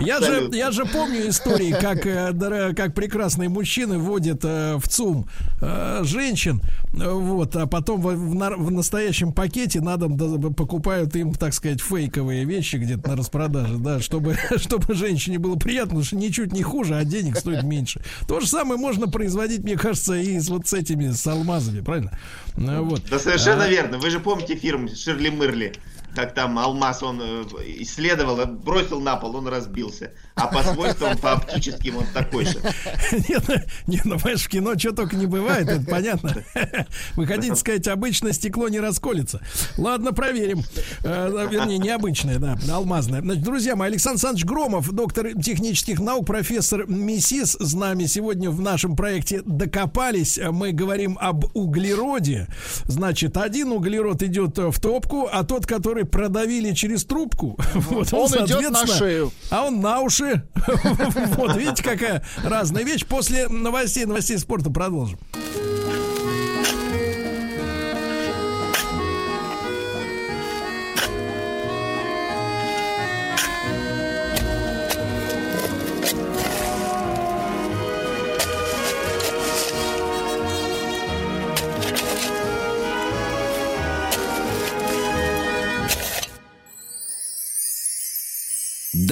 Я 0.00 0.20
же, 0.20 0.48
я 0.52 0.70
же 0.72 0.84
помню 0.84 1.28
истории, 1.28 1.72
как, 1.72 2.06
э, 2.06 2.74
как 2.74 2.94
прекрасные 2.94 3.48
мужчины 3.48 3.98
водят 3.98 4.40
э, 4.44 4.76
в 4.76 4.88
ЦУМ 4.88 5.28
э, 5.60 6.00
женщин, 6.04 6.60
вот, 6.92 7.54
а 7.56 7.66
потом 7.66 8.00
в, 8.00 8.14
в 8.14 8.36
в 8.36 8.70
настоящем 8.70 9.32
пакете 9.32 9.80
на 9.80 9.96
дом 9.96 10.16
покупают 10.54 11.14
им, 11.16 11.34
так 11.34 11.54
сказать, 11.54 11.80
фейковые 11.80 12.44
вещи 12.44 12.76
где-то 12.76 13.10
на 13.10 13.16
распродаже, 13.16 13.76
да, 13.76 14.00
чтобы, 14.00 14.36
чтобы 14.56 14.94
женщине 14.94 15.38
было 15.38 15.56
приятно, 15.56 15.90
потому 15.90 16.04
что 16.04 16.16
ничуть 16.16 16.52
не 16.52 16.62
хуже, 16.62 16.96
а 16.96 17.04
денег 17.04 17.36
стоит 17.36 17.62
меньше. 17.62 18.00
То 18.26 18.40
же 18.40 18.46
самое 18.46 18.80
можно 18.80 19.08
производить, 19.08 19.60
мне 19.60 19.76
кажется, 19.76 20.05
и 20.14 20.38
с 20.38 20.48
вот 20.48 20.66
с 20.66 20.72
этими, 20.72 21.10
с 21.10 21.26
алмазами, 21.26 21.80
правильно? 21.80 22.18
Ну, 22.56 22.84
Вот. 22.84 23.02
Да 23.10 23.18
совершенно 23.18 23.64
А, 23.64 23.68
верно. 23.68 23.98
Вы 23.98 24.10
же 24.10 24.20
помните 24.20 24.56
фильм 24.56 24.88
Ширли 24.88 25.28
Мырли, 25.30 25.72
как 26.14 26.32
там 26.34 26.58
алмаз 26.58 27.02
он 27.02 27.20
э, 27.22 27.44
исследовал, 27.80 28.40
э, 28.40 28.46
бросил 28.46 29.00
на 29.00 29.16
пол, 29.16 29.36
он 29.36 29.48
разбился. 29.48 30.12
А 30.34 30.46
по 30.48 30.62
свойствам, 30.62 31.16
по 31.18 31.32
оптическим 31.32 31.98
он 31.98 32.06
такой 32.14 32.44
же. 32.46 32.58
Нет, 33.28 33.42
ну, 33.48 33.54
нет, 33.86 34.04
ну, 34.04 34.18
понимаешь, 34.18 34.42
в 34.42 34.48
кино 34.48 34.78
что 34.78 34.92
только 34.92 35.16
не 35.16 35.26
бывает, 35.26 35.68
это 35.68 35.84
понятно. 35.84 36.42
Вы 37.16 37.26
хотите 37.26 37.54
сказать, 37.56 37.86
обычно 37.88 38.32
стекло 38.32 38.68
не 38.68 38.80
расколется. 38.80 39.40
Ладно, 39.78 40.12
проверим. 40.12 40.62
Э, 41.04 41.46
Вернее, 41.50 41.78
необычное, 41.78 42.38
да, 42.38 42.58
алмазное. 42.70 43.20
Значит, 43.22 43.44
друзья 43.44 43.76
мои, 43.76 43.88
Александр 43.88 44.16
Александрович 44.16 44.44
Громов, 44.46 44.90
доктор 44.92 45.32
технических 45.40 46.00
наук, 46.00 46.26
профессор 46.26 46.86
МИСИС, 46.86 47.56
с 47.60 47.74
нами 47.74 48.04
сегодня 48.06 48.50
в 48.50 48.60
нашем 48.60 48.96
проекте 48.96 49.42
«Докопались». 49.44 50.38
Мы 50.50 50.72
говорим 50.72 51.18
об 51.20 51.44
углероде. 51.54 52.45
Значит, 52.84 53.36
один 53.36 53.72
углерод 53.72 54.22
идет 54.22 54.58
в 54.58 54.80
топку, 54.80 55.28
а 55.30 55.44
тот, 55.44 55.66
который 55.66 56.04
продавили 56.04 56.72
через 56.72 57.04
трубку, 57.04 57.58
вот 57.74 58.12
Он 58.12 58.28
идет 58.28 58.70
на 58.70 58.86
шею. 58.86 59.32
а 59.50 59.64
он 59.66 59.80
на 59.80 60.00
уши. 60.00 60.42
Вот, 61.36 61.56
видите, 61.56 61.82
какая 61.82 62.22
разная 62.42 62.84
вещь. 62.84 63.04
После 63.06 63.48
новостей, 63.48 64.04
новостей 64.04 64.38
спорта 64.38 64.70
продолжим. 64.70 65.18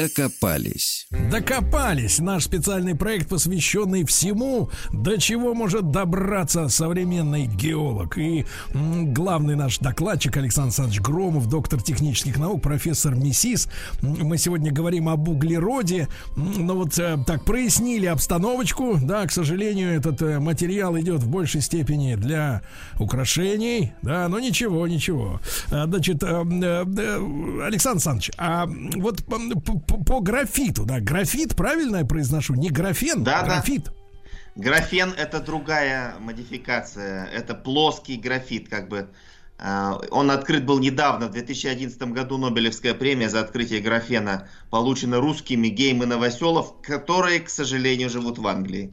Докопались. 0.05 1.07
Докопались. 1.31 2.19
Наш 2.19 2.45
специальный 2.45 2.95
проект, 2.95 3.29
посвященный 3.29 4.05
всему, 4.05 4.69
до 4.93 5.17
чего 5.17 5.55
может 5.55 5.91
добраться 5.91 6.69
современный 6.69 7.47
геолог. 7.47 8.19
И 8.19 8.45
главный 8.75 9.57
наш 9.57 9.79
докладчик 9.79 10.37
Александр 10.37 10.69
Александрович 10.69 11.01
Громов, 11.01 11.49
доктор 11.49 11.83
технических 11.83 12.39
наук, 12.39 12.61
профессор 12.63 13.15
МИСИС. 13.15 13.69
Мы 14.03 14.37
сегодня 14.37 14.73
говорим 14.73 15.09
об 15.09 15.27
углероде. 15.27 16.09
Но 16.37 16.75
вот 16.75 16.99
э, 16.99 17.17
так 17.27 17.45
прояснили 17.45 18.07
обстановочку. 18.07 18.99
Да, 19.01 19.27
к 19.27 19.33
сожалению, 19.33 19.91
этот 19.91 20.21
э, 20.21 20.39
материал 20.39 20.99
идет 20.99 21.23
в 21.23 21.29
большей 21.29 21.63
степени 21.63 22.15
для 22.17 22.61
украшений. 22.99 23.93
Да, 24.03 24.29
но 24.29 24.39
ничего, 24.39 24.87
ничего. 24.87 25.41
Значит, 25.69 26.23
э, 26.23 26.27
э, 26.27 27.65
Александр 27.65 27.95
Александрович, 27.95 28.31
а 28.37 28.67
вот 28.97 29.25
по, 29.99 30.21
графиту, 30.21 30.85
да, 30.85 31.01
графит, 31.01 31.55
правильно 31.57 31.99
я 31.99 32.05
произношу? 32.05 32.55
Не 32.55 32.71
графен, 32.71 33.25
Да, 33.25 33.43
да. 33.43 33.47
графит. 33.47 33.91
Графен 34.57 35.13
это 35.17 35.41
другая 35.41 36.15
модификация. 36.21 37.27
Это 37.27 37.55
плоский 37.55 38.17
графит, 38.17 38.69
как 38.69 38.89
бы. 38.89 39.09
А, 39.59 40.01
Он 40.11 40.31
открыт 40.31 40.65
был 40.65 40.79
недавно, 40.79 41.27
в 41.29 41.33
2011 41.33 42.01
году 42.13 42.39
Нобелевская 42.39 42.95
премия 42.95 43.29
за 43.29 43.41
открытие 43.41 43.81
графена 43.81 44.49
получена 44.71 45.19
русскими 45.21 45.69
Гейм 45.69 46.03
и 46.03 46.07
Новоселов, 46.07 46.81
которые, 46.83 47.41
к 47.41 47.49
сожалению, 47.49 48.11
живут 48.11 48.39
в 48.39 48.47
Англии. 48.47 48.93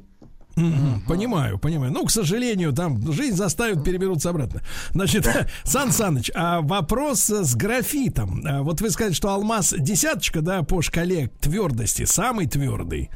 Понимаю, 0.55 1.57
понимаю. 1.59 1.91
Ну, 1.91 2.05
к 2.05 2.11
сожалению, 2.11 2.73
там 2.73 3.11
жизнь 3.11 3.35
заставит 3.35 3.83
переберутся 3.83 4.29
обратно. 4.29 4.61
Значит, 4.91 5.27
Сан 5.63 5.91
Саныч, 5.91 6.31
а 6.35 6.61
вопрос 6.61 7.29
с 7.29 7.55
графитом. 7.55 8.43
А 8.45 8.61
Вот 8.61 8.81
вы 8.81 8.89
сказали, 8.89 9.13
что 9.13 9.29
алмаз 9.29 9.73
десяточка, 9.77 10.41
да, 10.41 10.63
по 10.63 10.81
шкале 10.81 11.29
твердости, 11.39 12.05
самый 12.05 12.47
твердый. 12.47 13.09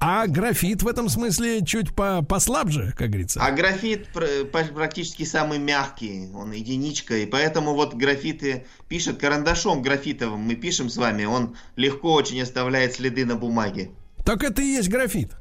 А 0.00 0.26
графит 0.26 0.82
в 0.82 0.88
этом 0.88 1.08
смысле 1.08 1.64
чуть 1.64 1.94
по 1.94 2.22
послабже, 2.22 2.94
как 2.96 3.08
говорится. 3.08 3.40
А 3.44 3.50
графит 3.50 4.08
пр- 4.12 4.46
пр- 4.50 4.72
практически 4.72 5.24
самый 5.24 5.58
мягкий, 5.58 6.28
он 6.34 6.52
единичка, 6.52 7.16
и 7.18 7.26
поэтому 7.26 7.74
вот 7.74 7.94
графиты 7.94 8.66
пишет 8.88 9.18
карандашом 9.18 9.82
графитовым, 9.82 10.40
мы 10.40 10.54
пишем 10.54 10.88
с 10.88 10.96
вами, 10.96 11.24
он 11.24 11.56
легко 11.76 12.12
очень 12.12 12.40
оставляет 12.40 12.94
следы 12.94 13.24
на 13.24 13.34
бумаге. 13.36 13.90
Так 14.24 14.44
это 14.44 14.62
и 14.62 14.66
есть 14.66 14.88
графит. 14.88 15.37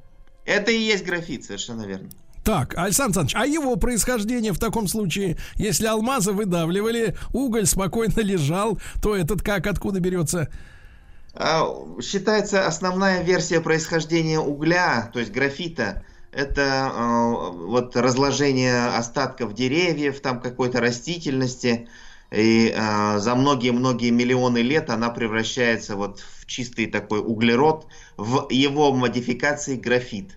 Это 0.47 0.71
и 0.71 0.79
есть 0.79 1.05
графит, 1.05 1.43
совершенно 1.43 1.83
верно. 1.83 2.09
Так, 2.43 2.77
Александр 2.77 3.19
Александрович, 3.19 3.35
а 3.35 3.45
его 3.45 3.75
происхождение 3.75 4.53
в 4.53 4.59
таком 4.59 4.87
случае, 4.87 5.37
если 5.55 5.85
алмазы 5.85 6.31
выдавливали, 6.31 7.17
уголь 7.33 7.65
спокойно 7.65 8.21
лежал, 8.21 8.79
то 9.03 9.17
этот 9.17 9.41
как, 9.41 9.67
откуда 9.67 9.99
берется? 9.99 10.49
А, 11.33 11.67
Считается 12.01 12.65
основная 12.65 13.21
версия 13.21 13.59
происхождения 13.59 14.39
угля, 14.39 15.09
то 15.11 15.19
есть 15.19 15.33
графита, 15.33 16.05
это 16.31 16.91
э, 16.93 17.65
вот 17.65 17.97
разложение 17.97 18.87
остатков 18.95 19.53
деревьев, 19.53 20.21
там 20.21 20.39
какой-то 20.39 20.79
растительности, 20.79 21.89
и 22.31 22.73
э, 22.73 23.19
за 23.19 23.35
многие-многие 23.35 24.11
миллионы 24.11 24.59
лет 24.59 24.89
она 24.89 25.09
превращается 25.09 25.97
вот 25.97 26.19
в 26.19 26.45
чистый 26.45 26.85
такой 26.85 27.19
углерод, 27.19 27.87
в 28.15 28.47
его 28.49 28.93
модификации 28.93 29.75
графит. 29.75 30.36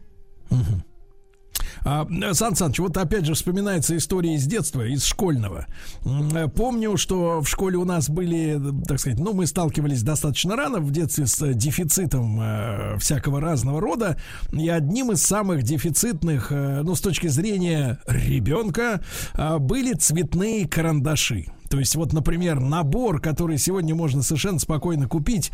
А, 1.84 2.06
Сан 2.32 2.56
Саныч, 2.56 2.78
вот 2.78 2.96
опять 2.96 3.24
же 3.24 3.34
вспоминается 3.34 3.96
история 3.96 4.34
из 4.34 4.46
детства, 4.46 4.86
из 4.86 5.04
школьного. 5.04 5.66
Э, 6.04 6.48
Помню, 6.48 6.96
что 6.96 7.40
в 7.40 7.48
школе 7.48 7.76
у 7.76 7.84
нас 7.84 8.08
были, 8.10 8.60
так 8.86 9.00
сказать, 9.00 9.18
ну, 9.18 9.32
мы 9.32 9.46
сталкивались 9.46 10.02
достаточно 10.02 10.56
рано 10.56 10.80
в 10.80 10.90
детстве 10.90 11.26
с 11.26 11.54
дефицитом 11.54 12.38
э, 12.40 12.98
всякого 12.98 13.40
разного 13.40 13.80
рода. 13.80 14.18
И 14.52 14.68
одним 14.68 15.12
из 15.12 15.22
самых 15.22 15.62
дефицитных, 15.62 16.48
э, 16.50 16.82
ну, 16.82 16.94
с 16.94 17.00
точки 17.00 17.28
зрения 17.28 17.98
ребенка, 18.06 19.00
э, 19.34 19.58
были 19.58 19.94
цветные 19.94 20.68
карандаши. 20.68 21.46
То 21.70 21.78
есть, 21.78 21.94
вот, 21.94 22.12
например, 22.12 22.58
набор, 22.58 23.20
который 23.20 23.56
сегодня 23.56 23.94
можно 23.94 24.22
совершенно 24.22 24.58
спокойно 24.58 25.06
купить, 25.06 25.52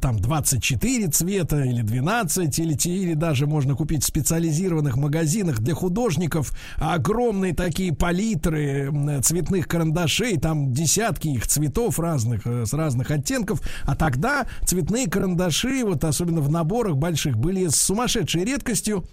там 0.00 0.18
24 0.18 1.08
цвета 1.08 1.62
или 1.62 1.82
12, 1.82 2.58
или, 2.58 2.88
или 2.88 3.12
даже 3.12 3.46
можно 3.46 3.74
купить 3.74 4.02
в 4.02 4.06
специализированных 4.06 4.96
магазинах 4.96 5.60
для 5.60 5.74
художников 5.74 6.52
огромные 6.78 7.54
такие 7.54 7.94
палитры 7.94 8.90
цветных 9.22 9.68
карандашей, 9.68 10.38
там 10.38 10.72
десятки 10.72 11.28
их 11.28 11.46
цветов 11.46 11.98
разных, 11.98 12.46
э, 12.46 12.64
с 12.64 12.72
разных 12.72 13.10
оттенков. 13.10 13.60
А 13.84 13.94
тогда 13.94 14.46
цветные 14.64 15.06
карандаши, 15.06 15.84
вот 15.84 16.02
особенно 16.04 16.40
в 16.40 16.50
наборах 16.50 16.96
больших, 16.96 17.36
были 17.36 17.68
с 17.68 17.76
сумасшедшей 17.76 18.46
редкостью. 18.46 19.04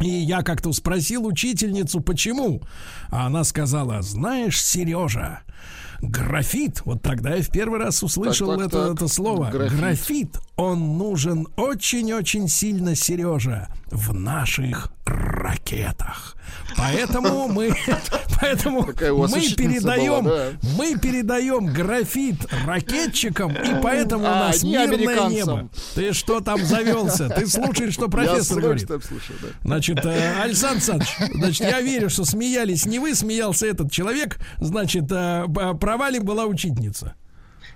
И 0.00 0.08
я 0.08 0.42
как-то 0.42 0.72
спросил 0.72 1.26
учительницу, 1.26 2.00
почему. 2.00 2.62
А 3.10 3.26
она 3.26 3.44
сказала, 3.44 4.02
знаешь, 4.02 4.62
Сережа, 4.62 5.40
графит, 6.02 6.82
вот 6.84 7.02
тогда 7.02 7.34
я 7.36 7.42
в 7.42 7.48
первый 7.48 7.80
раз 7.80 8.02
услышал 8.02 8.48
Так, 8.48 8.58
так, 8.58 8.66
это, 8.66 8.86
так. 8.86 8.94
это 8.96 9.08
слово. 9.08 9.50
Графит. 9.50 9.78
графит, 9.78 10.38
он 10.56 10.98
нужен 10.98 11.46
очень-очень 11.56 12.48
сильно, 12.48 12.94
Сережа, 12.94 13.68
в 13.90 14.12
наших 14.12 14.92
ракетах. 15.04 16.36
Поэтому 16.76 17.48
мы, 17.52 17.74
поэтому 18.40 18.80
у 18.80 19.28
мы 19.28 19.40
передаем, 19.56 20.24
была, 20.24 20.36
да? 20.36 20.50
мы 20.76 20.96
передаем 20.98 21.66
графит 21.66 22.36
ракетчикам, 22.66 23.52
и 23.52 23.80
поэтому 23.82 24.24
у 24.24 24.28
А, 24.28 24.38
нас 24.48 24.62
не 24.62 24.72
мирное 24.72 25.28
небо. 25.28 25.68
Ты 25.94 26.12
что 26.12 26.40
там 26.40 26.64
завелся? 26.64 27.28
Ты 27.28 27.46
слушаешь, 27.46 27.92
что 27.92 28.04
Я 28.04 28.10
профессор 28.10 28.60
говорит? 28.60 28.84
удовольствием 28.84 29.20
слушаю, 29.20 29.38
да. 29.42 29.48
Значит, 29.64 30.04
э, 30.04 30.42
Александр 30.42 30.72
Александрович, 30.72 31.16
значит, 31.34 31.60
я 31.60 31.80
верю, 31.80 32.10
что 32.10 32.24
смеялись 32.24 32.86
не 32.86 32.98
вы, 32.98 33.14
смеялся 33.14 33.66
этот 33.66 33.90
человек. 33.92 34.38
Значит, 34.58 35.10
э, 35.10 35.44
провалим 35.92 36.24
была 36.24 36.46
учительница. 36.46 37.16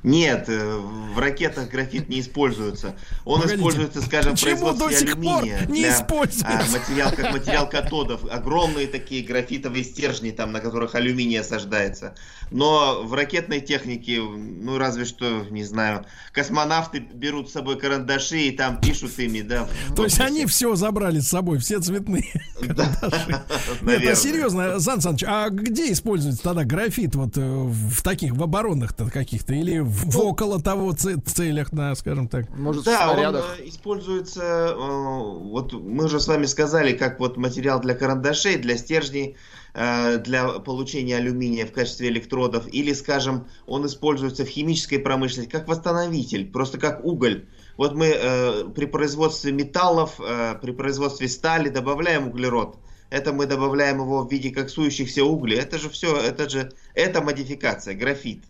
Нет, 0.06 0.44
э, 0.48 0.76
в 0.76 1.18
ракетах 1.18 1.68
графит 1.68 2.08
не 2.08 2.20
используется. 2.20 2.94
Он 3.24 3.40
Погодите, 3.40 3.58
используется, 3.58 4.02
скажем, 4.02 4.36
в 4.36 4.78
до 4.78 4.92
сих 4.92 5.20
пор 5.20 5.42
алюминия. 5.42 5.66
не 5.66 5.80
для, 5.80 5.94
используется? 5.96 6.46
а, 6.46 6.62
материал, 6.70 7.10
как 7.10 7.32
материал 7.32 7.68
катодов. 7.68 8.20
Огромные 8.30 8.86
такие 8.86 9.24
графитовые 9.24 9.82
стержни, 9.82 10.30
там, 10.30 10.52
на 10.52 10.60
которых 10.60 10.94
алюминий 10.94 11.40
осаждается. 11.40 12.14
Но 12.52 13.02
в 13.02 13.14
ракетной 13.14 13.60
технике, 13.60 14.20
ну, 14.20 14.78
разве 14.78 15.06
что, 15.06 15.44
не 15.50 15.64
знаю, 15.64 16.06
космонавты 16.30 17.00
берут 17.00 17.50
с 17.50 17.54
собой 17.54 17.76
карандаши 17.76 18.42
и 18.42 18.50
там 18.52 18.80
пишут 18.80 19.18
ими, 19.18 19.40
да. 19.40 19.68
То 19.96 20.04
есть 20.04 20.20
они 20.20 20.46
все 20.46 20.76
забрали 20.76 21.18
с 21.18 21.26
собой, 21.26 21.58
все 21.58 21.80
цветные. 21.80 22.32
Да, 22.66 22.90
Нет, 23.82 24.06
а 24.08 24.14
серьезно, 24.14 24.80
Сан 24.80 25.00
Саныч, 25.00 25.24
а 25.26 25.50
где 25.50 25.92
используется 25.92 26.42
тогда 26.42 26.64
графит 26.64 27.14
вот 27.14 27.36
э, 27.36 27.40
в 27.40 28.02
таких, 28.02 28.34
в 28.34 28.42
оборонных-то 28.42 29.08
каких-то 29.10 29.54
или 29.54 29.78
в, 29.78 29.95
в 30.04 30.20
около 30.20 30.58
того 30.58 30.92
це- 30.94 31.16
целях, 31.16 31.68
да, 31.72 31.94
скажем 31.94 32.28
так? 32.28 32.44
Может, 32.58 32.82
в 32.82 32.84
Да, 32.84 33.10
он 33.10 33.36
э, 33.36 33.68
используется, 33.68 34.42
э, 34.42 35.50
вот 35.52 35.72
мы 35.72 36.04
уже 36.04 36.18
с 36.20 36.28
вами 36.28 36.46
сказали, 36.46 36.92
как 36.92 37.20
вот 37.20 37.36
материал 37.36 37.80
для 37.80 37.94
карандашей, 37.94 38.56
для 38.56 38.76
стержней, 38.76 39.36
э, 39.74 40.18
для 40.18 40.48
получения 40.48 41.16
алюминия 41.16 41.66
в 41.66 41.72
качестве 41.72 42.08
электродов, 42.08 42.66
или, 42.74 42.94
скажем, 42.94 43.44
он 43.66 43.86
используется 43.86 44.44
в 44.44 44.48
химической 44.48 44.98
промышленности 44.98 45.52
как 45.52 45.68
восстановитель, 45.68 46.44
просто 46.52 46.78
как 46.78 47.04
уголь. 47.04 47.44
Вот 47.76 47.94
мы 47.94 48.06
э, 48.06 48.64
при 48.74 48.86
производстве 48.86 49.52
металлов, 49.52 50.20
э, 50.20 50.54
при 50.62 50.72
производстве 50.72 51.28
стали 51.28 51.68
добавляем 51.68 52.28
углерод. 52.28 52.76
Это 53.10 53.32
мы 53.32 53.46
добавляем 53.46 54.00
его 54.00 54.24
в 54.24 54.32
виде 54.32 54.50
коксующихся 54.50 55.24
углей. 55.24 55.58
Это 55.58 55.78
же 55.78 55.88
все, 55.88 56.16
это 56.16 56.48
же, 56.48 56.72
это 56.94 57.22
модификация, 57.22 57.94
графит. 57.94 58.42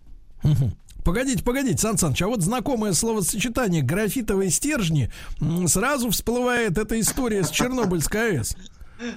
Мгм. 0.42 0.72
Погодите, 1.06 1.44
погодите, 1.44 1.78
Сан 1.78 1.96
Саныч, 1.96 2.20
а 2.22 2.26
вот 2.26 2.42
знакомое 2.42 2.92
словосочетание 2.92 3.80
графитовые 3.80 4.50
стержни 4.50 5.08
сразу 5.68 6.10
всплывает 6.10 6.78
эта 6.78 6.98
история 6.98 7.44
с 7.44 7.50
Чернобыльской 7.50 8.38
АЭС. 8.38 8.56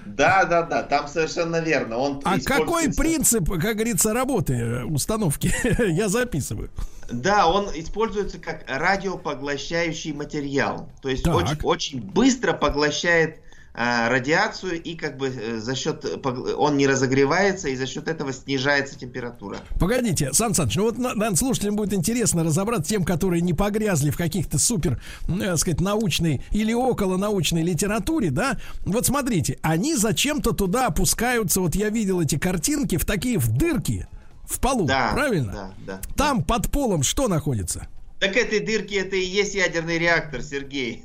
Да, 0.06 0.46
да, 0.46 0.62
да, 0.62 0.84
там 0.84 1.08
совершенно 1.08 1.60
верно. 1.62 1.98
Он 1.98 2.22
А 2.26 2.40
какой 2.42 2.94
принцип, 2.94 3.50
как 3.50 3.78
говорится, 3.78 4.14
работы 4.14 4.54
э, 4.54 4.84
установки? 4.84 5.52
Я 5.92 6.10
записываю. 6.10 6.70
Да, 7.10 7.48
он 7.48 7.70
используется 7.74 8.38
как 8.38 8.66
радиопоглощающий 8.68 10.14
материал. 10.14 10.92
То 11.02 11.10
есть 11.10 11.28
очень, 11.28 11.58
очень 11.64 12.02
быстро 12.02 12.54
поглощает 12.54 13.40
радиацию 13.74 14.82
и 14.82 14.96
как 14.96 15.18
бы 15.18 15.28
э, 15.28 15.60
за 15.60 15.76
счет 15.76 16.04
погл- 16.24 16.54
он 16.54 16.76
не 16.78 16.88
разогревается 16.88 17.70
и 17.70 17.76
за 17.76 17.86
счет 17.88 18.08
этого 18.08 18.34
снижается 18.34 18.98
температура. 18.98 19.58
Погодите, 19.80 20.34
Сан 20.34 20.54
Саныч, 20.54 20.76
ну 20.76 20.84
вот, 20.84 20.98
на- 20.98 21.14
наверное, 21.14 21.36
слушателям 21.38 21.76
будет 21.76 21.94
интересно 21.94 22.44
разобраться 22.44 22.90
тем, 22.90 23.04
которые 23.06 23.42
не 23.42 23.54
погрязли 23.54 24.10
в 24.10 24.18
каких-то 24.18 24.58
супер, 24.60 25.02
э, 25.28 25.56
сказать, 25.58 25.82
научной 25.82 26.42
или 26.52 26.74
около 26.74 27.18
научной 27.18 27.62
литературе, 27.64 28.32
да? 28.32 28.58
Вот 28.86 29.06
смотрите, 29.06 29.60
они 29.62 29.96
зачем-то 29.96 30.52
туда 30.52 30.88
опускаются, 30.88 31.62
вот 31.62 31.76
я 31.76 31.90
видел 31.90 32.22
эти 32.22 32.38
картинки, 32.38 32.98
в 32.98 33.06
такие 33.06 33.38
в 33.38 33.50
дырки 33.50 34.08
в 34.46 34.60
полу, 34.60 34.86
Да, 34.88 35.12
правильно? 35.14 35.52
Да, 35.54 35.72
да. 35.86 36.02
Там 36.16 36.44
под 36.44 36.72
полом 36.72 37.04
что 37.04 37.28
находится? 37.28 37.88
Так 38.20 38.36
этой 38.36 38.60
дырки 38.60 38.96
это 38.96 39.16
и 39.16 39.24
есть 39.24 39.56
ядерный 39.56 39.98
реактор, 39.98 40.42
Сергей. 40.42 41.04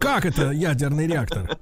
Как 0.00 0.24
это 0.24 0.50
ядерный 0.50 1.06
реактор? 1.06 1.58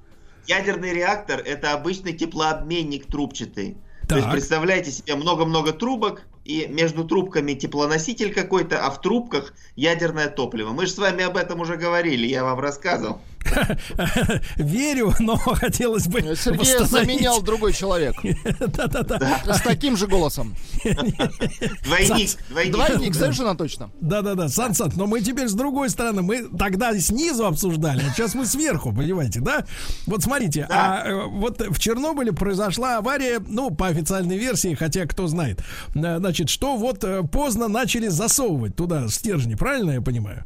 Ядерный 0.47 0.93
реактор 0.93 1.39
это 1.39 1.73
обычный 1.73 2.13
теплообменник 2.13 3.07
трубчатый. 3.07 3.77
То 4.07 4.15
есть 4.15 4.27
Так. 4.27 4.33
представляете 4.33 4.91
себе 4.91 5.15
много-много 5.15 5.73
трубок, 5.73 6.23
и 6.47 6.65
между 6.69 7.03
трубками 7.03 7.53
теплоноситель 7.53 8.33
какой-то, 8.33 8.85
а 8.85 8.89
в 8.89 9.01
трубках 9.01 9.53
ядерное 9.75 10.29
топливо. 10.29 10.71
Мы 10.71 10.85
же 10.85 10.93
с 10.93 10.97
вами 10.97 11.23
об 11.25 11.35
этом 11.35 11.59
уже 11.59 11.75
говорили, 11.75 12.25
я 12.25 12.45
вам 12.45 12.59
рассказывал. 12.59 13.19
Верю, 14.55 15.13
но 15.19 15.37
хотелось 15.37 16.07
бы 16.07 16.21
Сергея 16.35 16.79
восстановить. 16.79 16.89
заменял 16.89 17.41
другой 17.41 17.73
человек. 17.73 18.15
Да-да-да. 18.59 19.41
С 19.45 19.61
таким 19.61 19.97
же 19.97 20.07
голосом. 20.07 20.55
Двойник, 20.83 22.37
двойник. 22.49 23.15
Совершенно 23.15 23.55
точно. 23.55 23.91
Да-да-да, 24.01 24.49
Сан 24.49 24.73
Саныч, 24.73 24.95
но 24.95 25.07
мы 25.07 25.21
теперь 25.21 25.47
с 25.47 25.53
другой 25.53 25.89
стороны, 25.89 26.21
мы 26.21 26.43
тогда 26.57 26.97
снизу 26.99 27.45
обсуждали, 27.45 28.03
а 28.07 28.13
сейчас 28.13 28.35
мы 28.35 28.45
сверху, 28.45 28.93
понимаете, 28.93 29.39
да? 29.39 29.65
Вот 30.05 30.23
смотрите, 30.23 30.67
а 30.69 31.03
э, 31.05 31.25
вот 31.25 31.61
в 31.61 31.79
Чернобыле 31.79 32.33
произошла 32.33 32.97
авария, 32.97 33.39
ну, 33.45 33.71
по 33.71 33.87
официальной 33.87 34.37
версии, 34.37 34.73
хотя 34.73 35.05
кто 35.05 35.27
знает, 35.27 35.61
э, 35.95 36.17
значит, 36.17 36.49
что 36.49 36.75
вот 36.75 37.03
э, 37.03 37.23
поздно 37.23 37.67
начали 37.67 38.07
засовывать 38.07 38.75
туда 38.75 39.07
стержни, 39.07 39.55
правильно 39.55 39.91
я 39.91 40.01
понимаю? 40.01 40.45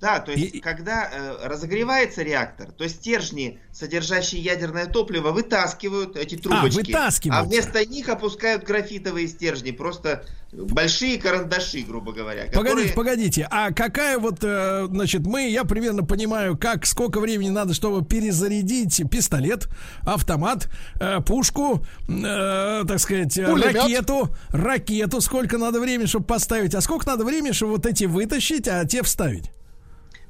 Да, 0.00 0.20
то 0.20 0.30
есть, 0.30 0.54
И- 0.54 0.60
когда 0.60 1.10
э, 1.12 1.36
разогревается 1.48 2.22
реактор, 2.22 2.70
то 2.70 2.88
стержни, 2.88 3.58
содержащие 3.72 4.40
ядерное 4.40 4.86
топливо, 4.86 5.32
вытаскивают 5.32 6.16
эти 6.16 6.36
трубочки. 6.36 6.76
вытаскиваются. 6.86 7.40
А 7.40 7.44
вместо 7.44 7.84
них 7.84 8.08
опускают 8.08 8.62
графитовые 8.62 9.26
стержни, 9.26 9.72
просто 9.72 10.24
большие 10.52 11.18
карандаши, 11.18 11.80
грубо 11.80 12.12
говоря. 12.12 12.44
Погодите, 12.44 12.62
которые- 12.70 12.92
погодите, 12.94 13.48
а 13.50 13.72
какая 13.72 14.18
вот, 14.18 14.38
э, 14.42 14.86
значит, 14.88 15.26
мы, 15.26 15.48
я 15.50 15.64
примерно 15.64 16.04
понимаю, 16.04 16.56
как, 16.56 16.86
сколько 16.86 17.18
времени 17.18 17.50
надо, 17.50 17.74
чтобы 17.74 18.04
перезарядить 18.04 19.02
пистолет, 19.10 19.66
автомат, 20.06 20.68
э, 21.00 21.20
пушку, 21.26 21.84
э, 22.08 22.84
так 22.86 22.98
сказать, 23.00 23.36
э, 23.36 23.46
Пулемет. 23.46 23.74
ракету, 23.82 24.28
ракету, 24.50 25.20
сколько 25.20 25.58
надо 25.58 25.80
времени, 25.80 26.06
чтобы 26.06 26.26
поставить, 26.26 26.74
а 26.76 26.80
сколько 26.80 27.06
надо 27.06 27.24
времени, 27.24 27.50
чтобы 27.52 27.72
вот 27.72 27.84
эти 27.86 28.04
вытащить, 28.04 28.68
а 28.68 28.84
те 28.84 29.02
вставить? 29.02 29.50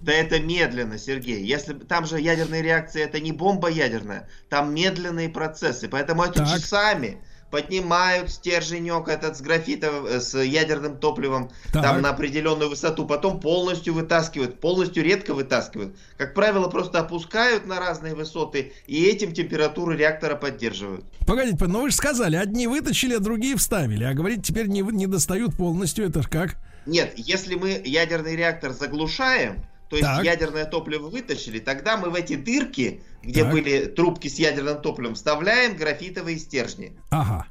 Да 0.00 0.12
это 0.12 0.38
медленно, 0.40 0.98
Сергей. 0.98 1.44
Если 1.44 1.72
там 1.74 2.06
же 2.06 2.20
ядерная 2.20 2.60
реакция, 2.60 3.04
это 3.04 3.20
не 3.20 3.32
бомба 3.32 3.68
ядерная, 3.68 4.28
там 4.48 4.72
медленные 4.72 5.28
процессы, 5.28 5.88
поэтому 5.88 6.22
это 6.22 6.44
Так. 6.44 6.48
часами 6.48 7.18
поднимают 7.50 8.30
стерженек 8.30 9.08
этот 9.08 9.36
с 9.36 9.40
графитом, 9.40 10.04
э, 10.06 10.20
с 10.20 10.38
ядерным 10.38 10.98
топливом 10.98 11.50
Так. 11.72 11.82
там 11.82 12.02
на 12.02 12.10
определенную 12.10 12.68
высоту, 12.68 13.06
потом 13.06 13.40
полностью 13.40 13.94
вытаскивают, 13.94 14.60
полностью 14.60 15.02
редко 15.02 15.34
вытаскивают. 15.34 15.96
Как 16.16 16.34
правило, 16.34 16.68
просто 16.68 17.00
опускают 17.00 17.66
на 17.66 17.80
разные 17.80 18.14
высоты 18.14 18.72
и 18.86 19.04
этим 19.06 19.32
температуру 19.32 19.92
реактора 19.92 20.36
поддерживают. 20.36 21.04
Погодите, 21.26 21.64
ну 21.66 21.82
вы 21.82 21.90
же 21.90 21.96
сказали, 21.96 22.36
одни 22.36 22.66
вытащили, 22.66 23.14
а 23.14 23.18
другие 23.18 23.56
вставили. 23.56 24.04
А 24.04 24.12
говорить 24.14 24.46
теперь 24.46 24.66
не, 24.66 24.82
не 24.82 25.06
достают 25.06 25.56
полностью. 25.56 26.06
Это 26.06 26.22
ж 26.22 26.28
как? 26.28 26.56
Нет, 26.86 27.14
если 27.16 27.54
мы 27.54 27.82
ядерный 27.84 28.36
реактор 28.36 28.72
заглушаем, 28.72 29.64
то 29.88 29.96
есть 29.96 30.08
Так. 30.08 30.24
ядерное 30.24 30.64
топливо 30.64 31.08
вытащили, 31.08 31.58
тогда 31.60 31.96
мы 31.96 32.10
в 32.10 32.14
эти 32.14 32.36
дырки, 32.36 33.02
где 33.22 33.42
Так. 33.42 33.52
были 33.52 33.86
трубки 33.86 34.28
с 34.28 34.38
ядерным 34.38 34.80
топливом, 34.80 35.14
вставляем 35.14 35.76
графитовые 35.76 36.38
стержни. 36.38 36.98
Ага. 37.10 37.46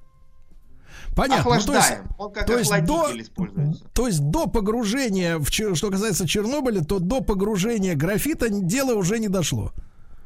Понятно. 1.15 1.43
Ну, 1.43 1.49
то 1.49 1.55
есть- 1.55 1.67
Охлаждаем. 1.69 2.05
Он 2.19 2.31
как 2.31 2.45
то 2.45 2.57
есть 2.59 2.71
до, 2.85 3.19
используется. 3.19 3.83
то 3.93 4.07
есть 4.07 4.21
до 4.29 4.45
погружения, 4.45 5.39
в, 5.39 5.49
что 5.49 5.89
касается 5.89 6.27
Чернобыля, 6.27 6.81
то 6.83 6.99
до 6.99 7.21
погружения 7.21 7.95
графита 7.95 8.49
дело 8.49 8.93
уже 8.93 9.17
не 9.17 9.27
дошло. 9.27 9.71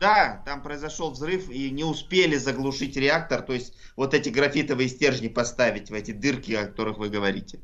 Да, 0.02 0.42
там 0.46 0.62
произошел 0.64 1.12
взрыв 1.12 1.50
и 1.50 1.70
не 1.70 1.84
успели 1.84 2.36
заглушить 2.36 2.98
реактор, 2.98 3.42
то 3.44 3.54
есть 3.54 3.74
вот 3.96 4.14
эти 4.14 4.30
графитовые 4.30 4.90
стержни 4.90 5.28
поставить 5.28 5.92
в 5.92 5.94
эти 5.94 6.12
дырки, 6.12 6.52
о 6.54 6.66
которых 6.66 6.98
вы 6.98 7.10
говорите. 7.10 7.60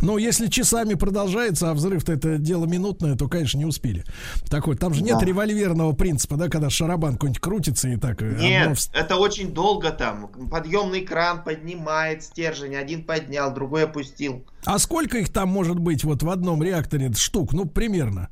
Но 0.00 0.18
если 0.18 0.46
часами 0.48 0.94
продолжается, 0.94 1.70
а 1.70 1.74
взрыв-то 1.74 2.12
это 2.12 2.38
дело 2.38 2.66
минутное, 2.66 3.16
то, 3.16 3.28
конечно, 3.28 3.58
не 3.58 3.64
успели. 3.66 4.04
Такой, 4.48 4.76
там 4.76 4.94
же 4.94 5.02
нет 5.02 5.18
Да. 5.18 5.24
револьверного 5.24 5.92
принципа, 5.92 6.36
да, 6.36 6.48
когда 6.48 6.70
шарабан 6.70 7.14
какой-нибудь 7.14 7.40
крутится 7.40 7.88
и 7.88 7.96
так. 7.96 8.22
э, 8.22 8.30
одно 8.30 8.42
Нет, 8.42 8.68
вс- 8.72 8.90
это 8.92 9.16
очень 9.16 9.52
долго 9.52 9.90
там. 9.90 10.28
Подъемный 10.50 11.02
кран 11.02 11.42
поднимает 11.44 12.22
стержень, 12.22 12.74
один 12.76 13.04
поднял, 13.04 13.52
другой 13.54 13.84
опустил. 13.84 14.44
А 14.64 14.78
сколько 14.78 15.18
их 15.18 15.32
там 15.32 15.48
может 15.48 15.78
быть 15.78 16.04
вот 16.04 16.22
в 16.22 16.30
одном 16.30 16.62
реакторе 16.62 17.12
штук? 17.14 17.52
Ну, 17.52 17.64
примерно. 17.66 18.28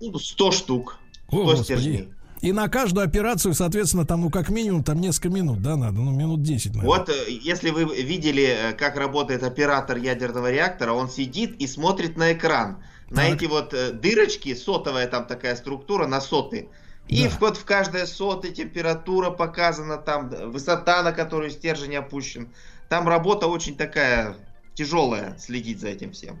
Ну, 0.00 0.18
100 0.18 0.50
штук. 0.52 0.98
100 1.28 1.36
О, 1.36 1.44
Господи. 1.44 2.08
И 2.42 2.52
на 2.52 2.68
каждую 2.68 3.06
операцию, 3.06 3.54
соответственно, 3.54 4.04
там, 4.04 4.20
ну, 4.20 4.30
как 4.30 4.50
минимум, 4.50 4.84
там 4.84 5.00
несколько 5.00 5.30
минут, 5.30 5.62
да, 5.62 5.76
надо, 5.76 5.98
ну, 5.98 6.10
минут 6.12 6.42
10, 6.42 6.74
наверное. 6.74 6.98
Вот, 6.98 7.08
э, 7.08 7.24
если 7.28 7.70
вы 7.70 7.84
видели, 7.84 8.44
э, 8.44 8.72
как 8.74 8.96
работает 8.96 9.42
оператор 9.42 9.96
ядерного 9.96 10.50
реактора, 10.50 10.92
он 10.92 11.08
сидит 11.08 11.56
и 11.60 11.66
смотрит 11.66 12.16
на 12.16 12.32
экран. 12.32 12.82
На 13.08 13.22
Так. 13.22 13.34
эти 13.36 13.44
вот 13.46 13.72
э, 13.72 13.92
дырочки, 13.92 14.54
сотовая 14.54 15.06
там 15.06 15.26
такая 15.26 15.56
структура, 15.56 16.06
на 16.06 16.20
соты. 16.20 16.68
И 17.08 17.22
Да. 17.24 17.30
в, 17.30 17.40
вот 17.40 17.56
в 17.56 17.64
каждой 17.64 18.06
сотой 18.06 18.52
температура 18.52 19.30
показана, 19.30 19.96
там 19.96 20.28
высота, 20.50 21.02
на 21.02 21.12
которую 21.12 21.50
стержень 21.50 21.96
опущен. 21.96 22.48
Там 22.88 23.08
работа 23.08 23.46
очень 23.46 23.76
такая 23.76 24.36
тяжелая, 24.74 25.36
следить 25.38 25.80
за 25.80 25.88
этим 25.88 26.12
всем. 26.12 26.40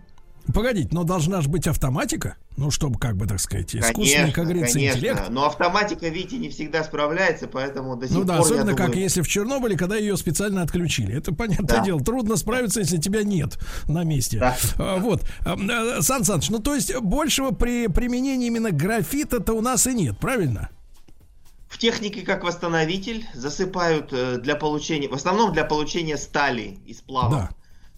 Погодите, 0.54 0.88
но 0.92 1.04
должна 1.04 1.40
же 1.40 1.48
быть 1.48 1.66
автоматика, 1.66 2.36
ну, 2.56 2.70
чтобы, 2.70 2.98
как 2.98 3.16
бы, 3.16 3.26
так 3.26 3.40
сказать, 3.40 3.74
искусственный, 3.74 4.32
как 4.32 4.44
говорится, 4.44 4.74
конечно. 4.74 4.96
интеллект. 4.96 5.22
Но 5.28 5.44
автоматика, 5.46 6.08
видите, 6.08 6.38
не 6.38 6.48
всегда 6.50 6.84
справляется, 6.84 7.48
поэтому 7.48 7.96
до 7.96 8.06
сих 8.06 8.16
Ну 8.16 8.24
да, 8.24 8.36
пор, 8.36 8.46
особенно 8.46 8.70
я 8.70 8.76
как 8.76 8.86
думаю, 8.86 9.02
если 9.02 9.22
в 9.22 9.28
Чернобыле, 9.28 9.76
когда 9.76 9.96
ее 9.96 10.16
специально 10.16 10.62
отключили. 10.62 11.14
Это 11.14 11.34
понятное 11.34 11.78
Да. 11.78 11.84
дело. 11.84 12.00
Трудно 12.00 12.36
справиться, 12.36 12.80
если 12.80 12.98
тебя 12.98 13.22
нет 13.22 13.58
на 13.88 14.04
месте. 14.04 14.38
Да. 14.38 14.56
А, 14.78 14.96
Вот. 14.98 15.22
А, 15.44 15.56
э, 15.56 16.02
Сан 16.02 16.24
Саныч, 16.24 16.48
ну 16.50 16.58
то 16.60 16.74
есть 16.74 16.96
большего 17.00 17.50
при 17.50 17.88
применении 17.88 18.46
именно 18.46 18.70
графита-то 18.70 19.52
у 19.52 19.60
нас 19.60 19.86
и 19.86 19.94
нет, 19.94 20.18
правильно? 20.18 20.70
В 21.68 21.78
технике 21.78 22.22
как 22.22 22.44
восстановитель 22.44 23.26
засыпают 23.34 24.12
э, 24.12 24.38
для 24.38 24.54
получения, 24.54 25.08
в 25.08 25.14
основном 25.14 25.52
для 25.52 25.64
получения 25.64 26.16
стали 26.16 26.78
из 26.86 26.98
сплава. 26.98 27.30
Да. 27.30 27.50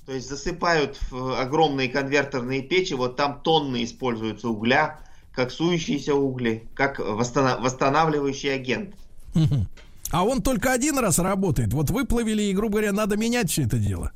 То 0.08 0.14
есть 0.14 0.26
засыпают 0.26 0.98
в 1.10 1.38
огромные 1.38 1.90
конвертерные 1.90 2.62
печи, 2.62 2.94
вот 2.94 3.16
там 3.16 3.42
тонны 3.42 3.84
используются 3.84 4.48
угля, 4.48 5.00
как 5.34 5.50
сующиеся 5.50 6.14
угли, 6.14 6.66
как 6.74 6.98
восстана- 6.98 7.60
восстанавливающий 7.60 8.54
агент. 8.54 8.94
А 10.10 10.24
он 10.24 10.40
только 10.40 10.72
один 10.72 10.98
раз 10.98 11.18
работает. 11.18 11.74
Вот 11.74 11.90
выплавили, 11.90 12.44
и, 12.44 12.54
грубо 12.54 12.78
говоря, 12.78 12.92
надо 12.92 13.18
менять 13.18 13.50
все 13.50 13.64
это 13.64 13.76
дело. 13.76 14.12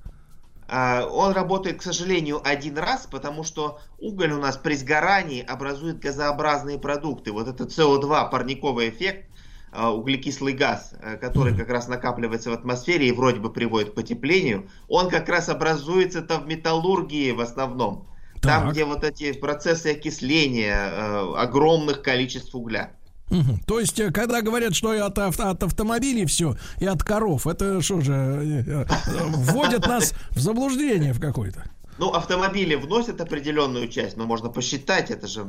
А, 0.66 1.04
Он 1.04 1.34
работает, 1.34 1.80
к 1.80 1.82
сожалению, 1.82 2.40
один 2.42 2.78
раз, 2.78 3.06
потому 3.06 3.44
что 3.44 3.78
уголь 4.00 4.32
у 4.32 4.40
нас 4.40 4.56
при 4.56 4.76
сгорании 4.76 5.44
образует 5.44 5.98
газообразные 5.98 6.78
продукты. 6.78 7.32
Вот 7.32 7.48
это 7.48 7.64
СО2, 7.64 8.30
парниковый 8.30 8.88
эффект, 8.88 9.26
углекислый 9.72 10.52
газ, 10.52 10.92
э, 11.00 11.16
который 11.16 11.56
как 11.56 11.68
раз 11.70 11.88
накапливается 11.88 12.50
в 12.50 12.54
атмосфере 12.54 13.08
и 13.08 13.12
вроде 13.12 13.40
бы 13.40 13.52
приводит 13.52 13.90
к 13.90 13.94
потеплению, 13.94 14.68
он 14.88 15.08
как 15.08 15.28
раз 15.28 15.48
образуется-то 15.48 16.38
в 16.40 16.46
металлургии 16.46 17.30
в 17.32 17.40
основном. 17.40 18.06
Там, 18.40 18.64
Так. 18.64 18.72
где 18.72 18.84
вот 18.84 19.04
эти 19.04 19.32
процессы 19.32 19.92
окисления 19.92 20.76
э, 20.76 21.34
огромных 21.36 22.02
количеств 22.02 22.54
угля. 22.54 22.90
Мгм. 23.30 23.60
То 23.66 23.80
есть, 23.80 23.98
э, 23.98 24.10
когда 24.10 24.42
говорят, 24.42 24.74
что 24.74 24.92
и 24.92 24.98
от, 24.98 25.16
авто- 25.16 25.50
от 25.50 25.62
автомобилей 25.62 26.26
все, 26.26 26.56
и 26.78 26.86
от 26.86 27.02
коров, 27.02 27.46
это 27.46 27.80
что 27.80 28.00
же, 28.02 28.12
э, 28.12 28.64
э, 28.66 28.84
вводят 29.28 29.86
нас 29.86 30.12
в 30.30 30.38
заблуждение 30.38 31.12
в 31.14 31.20
какое-то. 31.20 31.64
Ну, 31.98 32.10
автомобили 32.10 32.74
вносят 32.74 33.20
определенную 33.20 33.88
часть, 33.88 34.16
но 34.16 34.26
можно 34.26 34.48
посчитать, 34.50 35.10
это 35.10 35.26
же 35.26 35.46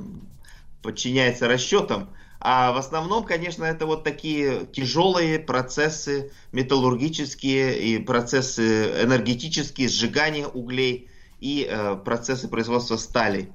подчиняется 0.82 1.48
расчетам. 1.48 2.10
А 2.40 2.72
в 2.74 2.78
основном, 2.78 3.24
конечно, 3.24 3.64
это 3.64 3.86
вот 3.86 4.04
такие 4.04 4.66
тяжелые 4.66 5.40
процессы 5.40 6.32
металлургические 6.52 7.80
и 7.80 8.00
процессы 8.00 9.04
энергетические, 9.04 9.88
сжигания 9.88 10.48
углей 10.48 11.10
и 11.40 11.68
э, 11.70 11.96
процессы 12.04 12.48
производства 12.48 12.98
стали. 12.98 13.54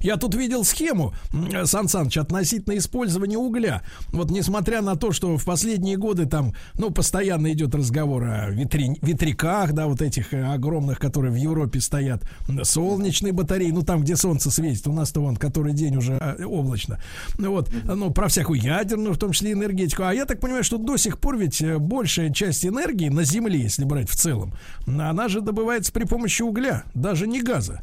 Я 0.00 0.16
тут 0.16 0.34
видел 0.34 0.64
схему, 0.64 1.12
м, 1.32 1.66
Сан 1.66 1.88
Саныч, 1.88 2.16
относительно 2.18 2.76
использования 2.78 3.36
угля. 3.36 3.82
Вот 4.08 4.30
несмотря 4.30 4.80
на 4.82 4.96
то, 4.96 5.12
что 5.12 5.36
в 5.36 5.44
последние 5.44 5.96
годы 5.96 6.26
там, 6.26 6.54
ну, 6.78 6.90
постоянно 6.90 7.52
идет 7.52 7.74
разговор 7.74 8.24
о 8.24 8.50
ветри- 8.50 8.98
ветряках, 9.02 9.72
да, 9.72 9.86
вот 9.86 10.02
этих 10.02 10.32
э, 10.32 10.42
огромных, 10.44 10.98
которые 10.98 11.32
в 11.32 11.36
Европе 11.36 11.80
стоят, 11.80 12.22
солнечные 12.62 13.32
батареи, 13.32 13.70
ну, 13.70 13.82
там, 13.82 14.02
где 14.02 14.16
солнце 14.16 14.50
светит, 14.50 14.86
у 14.86 14.92
нас-то 14.92 15.20
вон 15.20 15.36
который 15.36 15.72
день 15.72 15.96
уже 15.96 16.14
э, 16.14 16.44
облачно. 16.44 17.00
Вот, 17.38 17.70
ну, 17.84 18.10
про 18.10 18.28
всякую 18.28 18.60
ядерную, 18.60 19.14
в 19.14 19.18
том 19.18 19.32
числе 19.32 19.52
энергетику. 19.52 20.04
А 20.04 20.14
я 20.14 20.24
так 20.24 20.40
понимаю, 20.40 20.64
что 20.64 20.78
до 20.78 20.96
сих 20.96 21.18
пор 21.18 21.36
ведь 21.36 21.60
э, 21.60 21.78
большая 21.78 22.32
часть 22.32 22.64
энергии 22.64 23.08
на 23.08 23.24
Земле, 23.24 23.60
если 23.60 23.84
брать 23.84 24.08
в 24.08 24.16
целом, 24.16 24.54
она 24.86 25.28
же 25.28 25.40
добывается 25.40 25.92
при 25.92 26.04
помощи 26.04 26.42
угля, 26.42 26.84
даже 26.94 27.26
не 27.26 27.42
газа. 27.42 27.82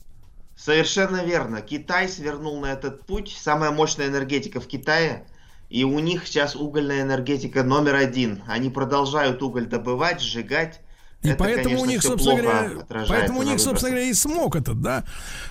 Совершенно 0.63 1.23
верно. 1.23 1.61
Китай 1.61 2.07
свернул 2.07 2.59
на 2.59 2.73
этот 2.73 3.07
путь. 3.07 3.35
Самая 3.35 3.71
мощная 3.71 4.09
энергетика 4.09 4.61
в 4.61 4.67
Китае. 4.67 5.25
И 5.69 5.83
у 5.83 5.97
них 5.97 6.27
сейчас 6.27 6.55
угольная 6.55 7.01
энергетика 7.01 7.63
номер 7.63 7.95
один. 7.95 8.43
Они 8.47 8.69
продолжают 8.69 9.41
уголь 9.41 9.65
добывать, 9.65 10.21
сжигать. 10.21 10.79
И 11.23 11.29
Это, 11.29 11.37
поэтому 11.37 11.63
конечно, 11.63 11.83
у 11.83 11.85
них, 11.85 12.01
собственно 12.01 12.35
говоря, 12.41 13.05
поэтому 13.07 13.39
у 13.39 13.43
них, 13.43 13.59
собственно 13.59 13.91
говоря, 13.91 14.09
и 14.09 14.13
смог 14.13 14.55
этот, 14.55 14.81
да, 14.81 15.03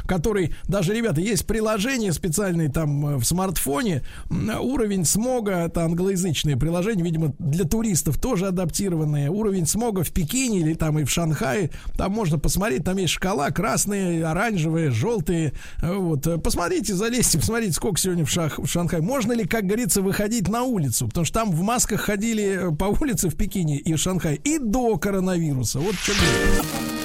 который 0.07 0.55
даже, 0.67 0.93
ребята, 0.95 1.21
есть 1.21 1.47
приложение 1.47 2.13
специальное 2.13 2.69
там 2.69 3.07
э, 3.07 3.17
в 3.19 3.25
смартфоне, 3.25 4.03
уровень 4.31 5.05
смога, 5.05 5.67
это 5.67 5.85
англоязычное 5.85 6.57
приложение, 6.57 7.05
видимо, 7.05 7.35
для 7.39 7.65
туристов 7.65 8.19
тоже 8.21 8.49
адаптированное, 8.49 9.31
уровень 9.31 9.67
смога 9.67 10.03
в 10.03 10.11
Пекине 10.11 10.59
или 10.61 10.75
там 10.75 10.99
и 10.99 11.05
в 11.05 11.11
Шанхае, 11.11 11.71
там 11.97 12.11
можно 12.13 12.39
посмотреть, 12.39 12.85
там 12.85 12.97
есть 12.97 13.13
шкала, 13.13 13.51
красные, 13.51 14.27
оранжевые, 14.27 14.91
желтые, 14.91 15.53
э, 15.83 15.95
вот, 15.95 16.43
посмотрите, 16.43 16.95
залезьте, 16.95 17.39
посмотрите, 17.39 17.75
сколько 17.75 18.01
сегодня 18.01 18.25
в, 18.25 18.29
Шах- 18.29 18.61
в 18.61 18.67
Шанхае, 18.67 19.03
можно 19.03 19.33
ли, 19.33 19.45
как 19.45 19.67
говорится, 19.67 20.03
выходить 20.03 20.49
на 20.49 20.63
улицу, 20.65 21.07
потому 21.07 21.25
что 21.25 21.35
там 21.35 21.53
в 21.53 21.63
масках 21.63 22.01
ходили 22.01 22.71
э, 22.71 22.75
по 22.75 22.87
улице 22.87 23.29
в 23.29 23.37
Пекине 23.37 23.77
и 23.79 23.95
в 23.95 23.99
Шанхае 23.99 24.37
и 24.37 24.59
до 24.59 24.97
коронавируса, 24.99 25.60
вот 25.63 25.95
что 25.97 26.13
делать. 26.15 27.00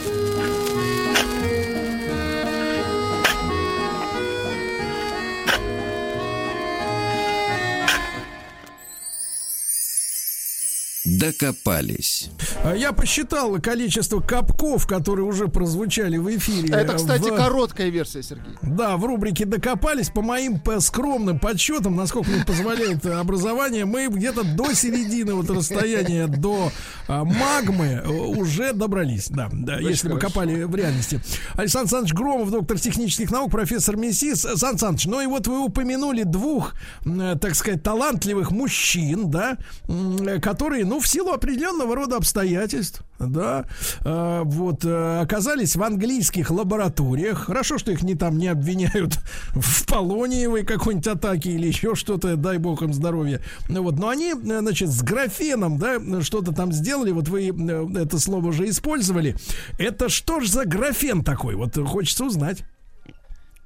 Докопались. 11.20 12.30
А 12.64 12.76
Я 12.76 12.92
посчитал 12.92 13.60
количество 13.62 14.20
капков, 14.20 14.88
которые 14.88 15.26
уже 15.26 15.48
прозвучали 15.48 16.18
в 16.18 16.36
эфире. 16.38 16.74
Это, 16.74 16.96
кстати, 16.96 17.30
в- 17.30 17.36
короткая 17.36 17.90
версия, 17.90 18.24
Сергей. 18.24 18.54
Да, 18.62 18.98
в 18.98 19.06
рубрике 19.06 19.46
«Докопались». 19.46 20.10
По 20.10 20.22
моим 20.22 20.60
по 20.60 20.80
скромным 20.80 21.40
подсчетам, 21.40 21.96
насколько 21.96 22.30
мне 22.30 22.44
позволяет 22.44 23.06
образование, 23.06 23.86
мы 23.86 24.08
где-то 24.08 24.44
до 24.44 24.74
середины 24.74 25.34
вот 25.34 25.50
расстояния 25.50 26.28
до 26.28 26.72
а, 27.08 27.24
магмы 27.24 28.02
э, 28.04 28.08
уже 28.10 28.74
добрались. 28.74 29.30
Да, 29.30 29.50
да 29.52 29.80
если 29.80 30.10
хорошо. 30.10 30.28
копали 30.28 30.64
в 30.64 30.76
реальности. 30.76 31.22
Александр 31.54 31.86
Александрович 31.86 32.14
Громов, 32.14 32.52
доктор 32.52 32.80
технических 32.80 33.32
наук, 33.32 33.52
профессор 33.52 33.96
МИСИС. 33.96 34.42
Сан 34.42 34.72
Александрович, 34.72 35.06
ну 35.06 35.22
и 35.22 35.28
вот 35.28 35.48
вы 35.48 35.60
упомянули 35.64 36.24
двух, 36.24 36.74
э, 37.06 37.36
так 37.40 37.56
сказать, 37.56 37.84
талантливых 37.84 38.52
мужчин, 38.52 39.30
да, 39.30 39.58
э, 39.88 40.40
которые, 40.42 40.86
ну, 40.86 41.00
в 41.06 41.08
силу 41.08 41.34
определенного 41.34 41.96
рода 41.96 42.18
обстоятельств, 42.18 43.04
да, 43.20 43.66
э, 44.04 44.42
вот, 44.44 44.84
э, 44.84 45.20
оказались 45.22 45.76
в 45.76 45.84
английских 45.84 46.50
лабораториях. 46.50 47.46
Хорошо, 47.46 47.78
что 47.78 47.92
их 47.92 48.02
не 48.02 48.16
там 48.16 48.40
не 48.40 48.48
обвиняют 48.48 49.20
в 49.54 49.86
полониевой 49.86 50.64
какой-нибудь 50.64 51.08
атаке 51.08 51.52
или 51.52 51.68
еще 51.68 51.94
что-то, 51.94 52.36
дай 52.38 52.58
бог 52.58 52.82
им 52.82 52.92
здоровья. 52.92 53.40
Ну 53.70 53.84
Вот, 53.84 54.00
но 54.00 54.10
они, 54.10 54.32
э, 54.32 54.60
значит, 54.60 54.90
с 54.90 55.04
графеном, 55.04 55.78
да, 55.78 56.00
что-то 56.24 56.54
там 56.54 56.72
сделали, 56.72 57.12
вот 57.12 57.28
вы 57.28 57.50
э, 57.50 58.02
это 58.02 58.18
слово 58.18 58.48
уже 58.48 58.68
использовали. 58.68 59.36
Это 59.78 60.10
что 60.10 60.40
ж 60.40 60.48
за 60.48 60.66
графен 60.66 61.24
такой? 61.24 61.54
Вот 61.54 61.78
хочется 61.88 62.26
узнать. 62.26 62.64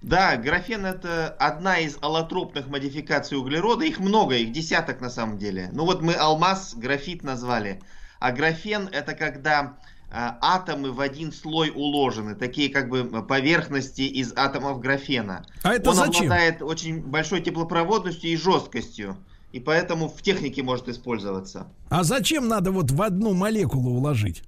Да, 0.01 0.37
графен 0.37 0.85
это 0.85 1.27
одна 1.39 1.79
из 1.79 1.97
аллотропных 2.01 2.67
модификаций 2.67 3.37
углерода. 3.37 3.83
Их 3.85 3.99
много, 3.99 4.35
их 4.35 4.51
десяток 4.51 5.01
на 5.01 5.09
самом 5.09 5.37
деле. 5.37 5.69
Ну 5.73 5.85
вот 5.85 6.01
мы 6.01 6.13
алмаз, 6.13 6.73
графит 6.75 7.23
назвали. 7.23 7.81
А 8.19 8.31
графен 8.31 8.89
это 8.91 9.13
когда 9.13 9.77
а, 10.11 10.37
атомы 10.41 10.91
в 10.91 11.01
один 11.01 11.31
слой 11.31 11.71
уложены, 11.73 12.35
такие 12.35 12.69
как 12.69 12.89
бы 12.89 13.03
поверхности 13.23 14.01
из 14.01 14.33
атомов 14.35 14.79
графена. 14.79 15.45
А 15.63 15.73
это 15.73 15.89
Он 15.89 15.95
зачем? 15.95 16.23
обладает 16.23 16.61
очень 16.61 17.01
большой 17.01 17.41
теплопроводностью 17.41 18.31
и 18.31 18.37
жесткостью. 18.37 19.17
И 19.51 19.59
поэтому 19.59 20.07
в 20.07 20.21
технике 20.21 20.63
может 20.63 20.87
использоваться. 20.89 21.67
А 21.89 22.03
зачем 22.03 22.47
надо 22.47 22.71
вот 22.71 22.91
в 22.91 23.01
одну 23.01 23.33
молекулу 23.33 23.91
уложить? 23.91 24.43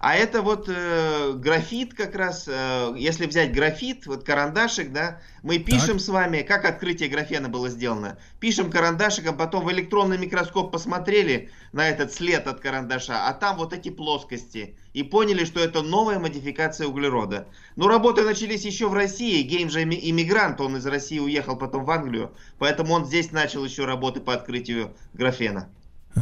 А 0.00 0.14
это 0.14 0.42
вот 0.42 0.68
э, 0.68 1.32
графит 1.34 1.94
как 1.94 2.14
раз, 2.14 2.44
э, 2.46 2.94
если 2.96 3.26
взять 3.26 3.52
графит, 3.52 4.06
вот 4.06 4.22
карандашик, 4.24 4.92
да, 4.92 5.20
мы 5.42 5.58
пишем 5.58 5.98
с 5.98 6.08
вами, 6.08 6.42
как 6.42 6.64
открытие 6.64 7.08
графена 7.08 7.48
было 7.48 7.68
сделано. 7.68 8.18
Пишем 8.38 8.70
карандашиком, 8.70 9.36
потом 9.36 9.64
в 9.64 9.72
электронный 9.72 10.18
микроскоп 10.18 10.70
посмотрели 10.70 11.50
на 11.72 11.88
этот 11.88 12.12
след 12.12 12.46
от 12.46 12.60
карандаша, 12.60 13.26
а 13.26 13.32
там 13.32 13.56
вот 13.56 13.72
эти 13.72 13.88
плоскости. 13.88 14.76
И 14.94 15.02
поняли, 15.02 15.44
что 15.44 15.60
это 15.60 15.82
новая 15.82 16.18
модификация 16.18 16.86
углерода. 16.86 17.48
Но 17.76 17.88
работы 17.88 18.22
начались 18.22 18.64
еще 18.64 18.88
в 18.88 18.94
России. 18.94 19.42
Гейм 19.42 19.70
же 19.70 19.82
имми- 19.82 20.00
иммигрант, 20.00 20.60
он 20.60 20.76
из 20.76 20.86
России 20.86 21.18
уехал 21.18 21.56
потом 21.56 21.84
в 21.84 21.90
Англию. 21.90 22.32
Поэтому 22.58 22.94
он 22.94 23.04
здесь 23.04 23.32
начал 23.32 23.64
еще 23.64 23.84
работы 23.84 24.20
по 24.20 24.32
открытию 24.32 24.96
графена. 25.12 25.68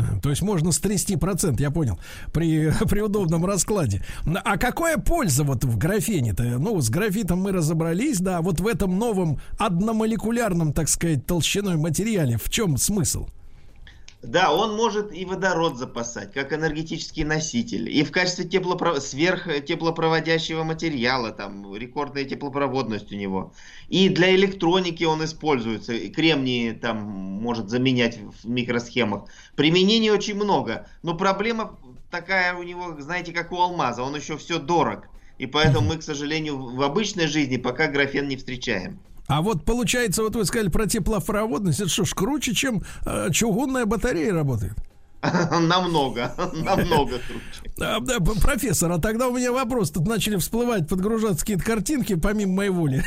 То 0.22 0.30
есть 0.30 0.42
можно 0.42 0.72
стрясти 0.72 1.16
процент, 1.16 1.60
я 1.60 1.70
понял, 1.70 1.98
при, 2.32 2.72
при 2.88 3.00
удобном 3.00 3.44
раскладе. 3.44 4.04
А 4.44 4.56
какая 4.56 4.98
польза 4.98 5.44
вот 5.44 5.64
в 5.64 5.76
графене-то? 5.78 6.42
Ну, 6.42 6.80
с 6.80 6.90
графитом 6.90 7.40
мы 7.40 7.52
разобрались, 7.52 8.20
да, 8.20 8.40
вот 8.40 8.60
в 8.60 8.66
этом 8.66 8.98
новом 8.98 9.38
одномолекулярном, 9.58 10.72
так 10.72 10.88
сказать, 10.88 11.26
толщиной 11.26 11.76
материале, 11.76 12.38
в 12.38 12.50
чем 12.50 12.76
смысл? 12.76 13.26
Да, 14.26 14.52
он 14.52 14.74
может 14.74 15.14
и 15.14 15.24
водород 15.24 15.78
запасать, 15.78 16.32
как 16.32 16.52
энергетический 16.52 17.22
носитель, 17.22 17.88
и 17.88 18.02
в 18.02 18.10
качестве 18.10 18.44
теплопро... 18.44 18.98
сверхтеплопроводящего 18.98 20.64
материала, 20.64 21.30
там 21.30 21.76
рекордная 21.76 22.24
теплопроводность 22.24 23.12
у 23.12 23.14
него. 23.14 23.52
И 23.88 24.08
для 24.08 24.34
электроники 24.34 25.04
он 25.04 25.24
используется, 25.24 25.92
и 25.92 26.08
кремний 26.08 26.72
там 26.72 26.96
может 27.04 27.70
заменять 27.70 28.18
в 28.18 28.48
микросхемах. 28.48 29.28
Применений 29.54 30.10
очень 30.10 30.34
много, 30.34 30.88
но 31.04 31.16
проблема 31.16 31.78
такая 32.10 32.54
у 32.56 32.64
него, 32.64 33.00
знаете, 33.00 33.32
как 33.32 33.52
у 33.52 33.60
алмаза, 33.60 34.02
он 34.02 34.16
еще 34.16 34.36
все 34.38 34.58
дорог. 34.58 35.08
И 35.38 35.46
поэтому 35.46 35.86
мы, 35.86 35.98
к 35.98 36.02
сожалению, 36.02 36.58
в 36.58 36.82
обычной 36.82 37.28
жизни 37.28 37.58
пока 37.58 37.86
графен 37.86 38.26
не 38.26 38.36
встречаем. 38.36 38.98
А 39.28 39.42
вот 39.42 39.64
получается, 39.64 40.22
вот 40.22 40.36
вы 40.36 40.44
сказали 40.44 40.68
про 40.68 40.86
теплопроводность, 40.86 41.80
это 41.80 41.88
что 41.88 42.04
ж 42.04 42.14
круче, 42.14 42.54
чем 42.54 42.82
э, 43.04 43.28
чугунная 43.32 43.84
батарея 43.84 44.32
работает? 44.32 44.74
Намного, 45.22 46.32
намного 46.52 47.18
круче. 47.18 47.72
А, 47.78 48.00
да, 48.00 48.20
профессор, 48.20 48.90
а 48.90 48.98
тогда 48.98 49.28
у 49.28 49.36
меня 49.36 49.52
вопрос. 49.52 49.90
Тут 49.90 50.06
начали 50.06 50.36
всплывать, 50.36 50.88
подгружаться 50.88 51.40
какие-то 51.40 51.62
картинки, 51.62 52.14
помимо 52.14 52.54
моей 52.54 52.70
воли. 52.70 53.04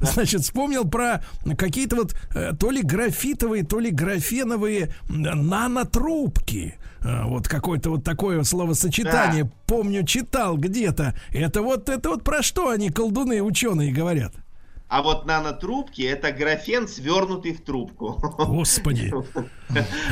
Значит, 0.00 0.40
вспомнил 0.40 0.88
про 0.88 1.22
какие-то 1.58 1.96
вот 1.96 2.16
э, 2.34 2.52
то 2.58 2.70
ли 2.70 2.80
графитовые, 2.80 3.62
то 3.62 3.78
ли 3.78 3.90
графеновые 3.90 4.94
нанотрубки. 5.08 6.78
А, 7.02 7.26
Вот 7.26 7.46
какое-то 7.46 7.90
вот 7.90 8.04
такое 8.04 8.42
словосочетание, 8.44 9.50
помню, 9.66 10.06
читал 10.06 10.56
где-то. 10.56 11.14
Это 11.30 11.60
вот, 11.60 11.90
это 11.90 12.08
вот 12.08 12.24
про 12.24 12.42
что 12.42 12.70
они, 12.70 12.88
колдуны, 12.88 13.42
ученые, 13.42 13.92
говорят? 13.92 14.32
А 14.94 15.02
вот 15.02 15.26
нанотрубки 15.26 16.02
это 16.02 16.30
графен, 16.30 16.86
свернутый 16.86 17.52
в 17.52 17.64
трубку. 17.64 18.16
Господи. 18.46 19.12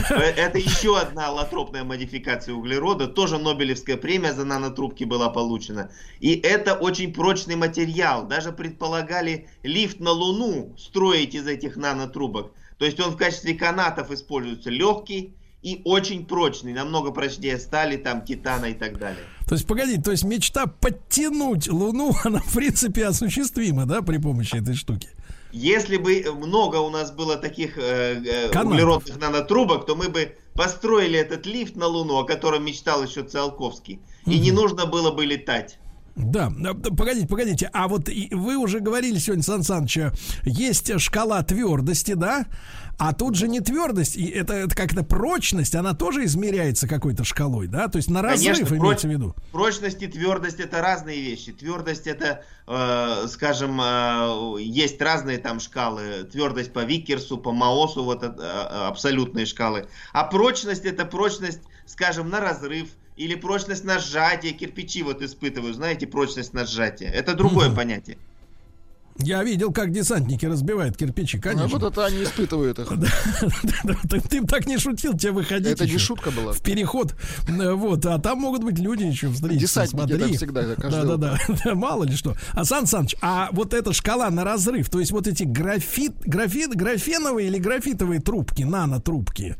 Это 0.09 0.59
еще 0.59 0.99
одна 0.99 1.29
аллотропная 1.29 1.85
модификация 1.85 2.53
углерода. 2.57 3.07
Тоже 3.07 3.39
Нобелевская 3.39 3.97
премия 3.97 4.33
за 4.33 4.45
нанотрубки 4.45 5.05
была 5.05 5.29
получена. 5.29 5.93
И 6.19 6.35
это 6.35 6.75
очень 6.75 7.15
прочный 7.15 7.55
материал. 7.55 8.27
Даже 8.27 8.51
предполагали 8.51 9.47
лифт 9.63 10.01
на 10.01 10.11
Луну 10.11 10.75
строить 10.77 11.37
из 11.37 11.47
этих 11.47 11.77
нанотрубок. 11.77 12.51
То 12.79 12.85
есть 12.85 12.99
он 12.99 13.13
в 13.13 13.17
качестве 13.17 13.55
канатов 13.55 14.11
используется 14.11 14.71
легкий 14.71 15.33
и 15.63 15.81
очень 15.85 16.27
прочный. 16.27 16.73
Намного 16.73 17.13
прочнее 17.13 17.59
стали, 17.59 17.97
там, 17.97 18.25
титана 18.25 18.67
и 18.67 18.75
так 18.75 18.99
далее. 18.99 19.25
То 19.47 19.55
есть, 19.55 19.67
погоди, 19.67 20.01
то 20.01 20.11
есть 20.11 20.25
мечта 20.25 20.67
подтянуть 20.67 21.69
Луну, 21.69 22.13
она 22.25 22.41
в 22.41 22.55
принципе 22.55 23.07
осуществима, 23.07 23.87
да, 23.87 24.03
при 24.03 24.19
помощи 24.19 24.57
этой 24.57 24.75
штуки? 24.75 25.09
Если 25.53 25.99
бы 25.99 26.25
много 26.35 26.77
у 26.77 26.89
нас 26.89 27.13
было 27.13 27.37
таких 27.37 27.77
э, 27.77 28.23
э, 28.25 28.49
Канатов. 28.49 28.73
углеродных 28.73 29.21
нанотрубок, 29.21 29.85
то 29.85 29.95
мы 29.95 30.09
бы 30.09 30.35
построили 30.55 31.19
этот 31.19 31.45
лифт 31.45 31.77
на 31.77 31.87
Луну, 31.87 32.17
о 32.19 32.25
котором 32.25 32.65
мечтал 32.65 33.05
еще 33.05 33.23
Циолковский. 33.23 34.01
И 34.25 34.39
не 34.39 34.51
нужно 34.51 34.87
было 34.87 35.11
бы 35.11 35.27
летать. 35.27 35.79
Да, 36.15 36.53
погодите, 36.97 37.27
погодите. 37.27 37.71
А 37.73 37.89
вот 37.89 38.09
вы 38.31 38.57
уже 38.57 38.81
говорили 38.81 39.19
сегодня, 39.19 39.43
Сан 39.43 39.63
Саныч, 39.63 39.97
э, 39.97 40.13
есть 40.45 40.99
шкала 41.01 41.43
твердости, 41.43 42.13
да? 42.13 42.47
А 42.99 43.13
тут 43.13 43.35
же 43.35 43.49
не 43.49 43.61
твердость, 43.61 44.17
и 44.17 44.27
это, 44.29 44.55
это 44.55 44.75
как-то 44.77 45.03
прочность, 45.03 45.75
она 45.75 45.93
тоже 45.95 46.25
измеряется 46.25 46.87
какой-то 46.87 47.25
шкалой, 47.25 47.67
да? 47.67 47.89
То 47.89 47.97
есть 47.97 48.09
на 48.11 48.23
разрыв 48.23 48.45
Конечно, 48.45 48.63
имеется 48.63 48.75
в 48.77 48.79
проч- 48.79 49.05
виду. 49.05 49.35
Прочность 49.51 50.03
и 50.03 50.07
твердость 50.07 50.61
это 50.61 50.81
разные 50.81 51.21
вещи. 51.21 51.53
Твердость 51.53 52.07
это, 52.07 52.45
э, 52.69 53.27
скажем, 53.29 53.81
э, 53.81 54.57
есть 54.61 55.01
разные 55.03 55.39
там 55.39 55.59
шкалы. 55.59 56.25
Твердость 56.31 56.73
по 56.73 56.85
Виккерсу, 56.85 57.39
по 57.39 57.51
Маосу, 57.53 58.05
вот 58.05 58.23
это, 58.23 58.41
э, 58.41 58.87
абсолютные 58.89 59.47
шкалы. 59.47 59.89
А 60.13 60.25
прочность 60.25 60.85
это 60.85 61.05
прочность, 61.05 61.61
скажем, 61.87 62.31
на 62.31 62.41
разрыв 62.41 62.89
или 63.17 63.35
прочность 63.35 63.85
на 63.85 63.99
сжатие. 63.99 64.53
Кирпичи 64.53 65.03
вот 65.03 65.23
испытываю, 65.23 65.75
знаете, 65.75 66.07
прочность 66.07 66.53
на 66.53 66.67
сжатие. 66.67 67.11
Это 67.11 67.35
другое 67.35 67.67
Мгм. 67.69 67.77
понятие. 67.77 68.19
Я 69.19 69.45
видел, 69.45 69.73
как 69.73 69.93
десантники 69.93 70.47
разбивают 70.47 70.97
кирпичи, 70.97 71.37
Ну, 71.37 71.43
конечно. 71.43 71.79
вот 71.79 71.93
это 71.93 72.07
они 72.07 72.23
испытывают 72.25 72.79
их. 72.79 72.89
Ты 74.31 74.45
так 74.47 74.67
не 74.67 74.79
шутил, 74.79 75.17
тебе 75.17 75.33
выходить 75.33 75.69
Это 75.69 75.87
не 75.87 75.99
шутка 75.99 76.31
была. 76.31 76.53
в 76.53 76.61
переход. 76.61 77.15
Э, 77.49 77.73
Вот, 77.73 78.05
а 78.07 78.19
там 78.19 78.39
могут 78.41 78.65
быть 78.65 78.79
люди 78.79 79.05
еще 79.05 79.31
встретиться. 79.31 79.83
Десантники 79.85 80.19
там 80.19 80.33
всегда, 80.33 80.63
Да, 80.63 80.75
каждое 80.77 81.05
да, 81.05 81.15
утро. 81.15 81.39
да, 81.49 81.57
да, 81.65 81.75
мало 81.75 82.05
ли 82.05 82.17
что. 82.17 82.35
А 82.53 82.65
Сан 82.65 82.87
Саныч, 82.87 83.15
а 83.21 83.49
вот 83.53 83.75
эта 83.75 83.93
шкала 83.93 84.31
на 84.31 84.45
разрыв, 84.45 84.89
то 84.89 84.99
есть 84.99 85.13
вот 85.13 85.27
эти 85.27 85.45
графит, 85.45 86.15
графит, 86.25 86.75
графеновые 86.75 87.49
или 87.49 87.59
графитовые 87.59 88.21
трубки, 88.21 88.63
нанотрубки, 88.63 89.57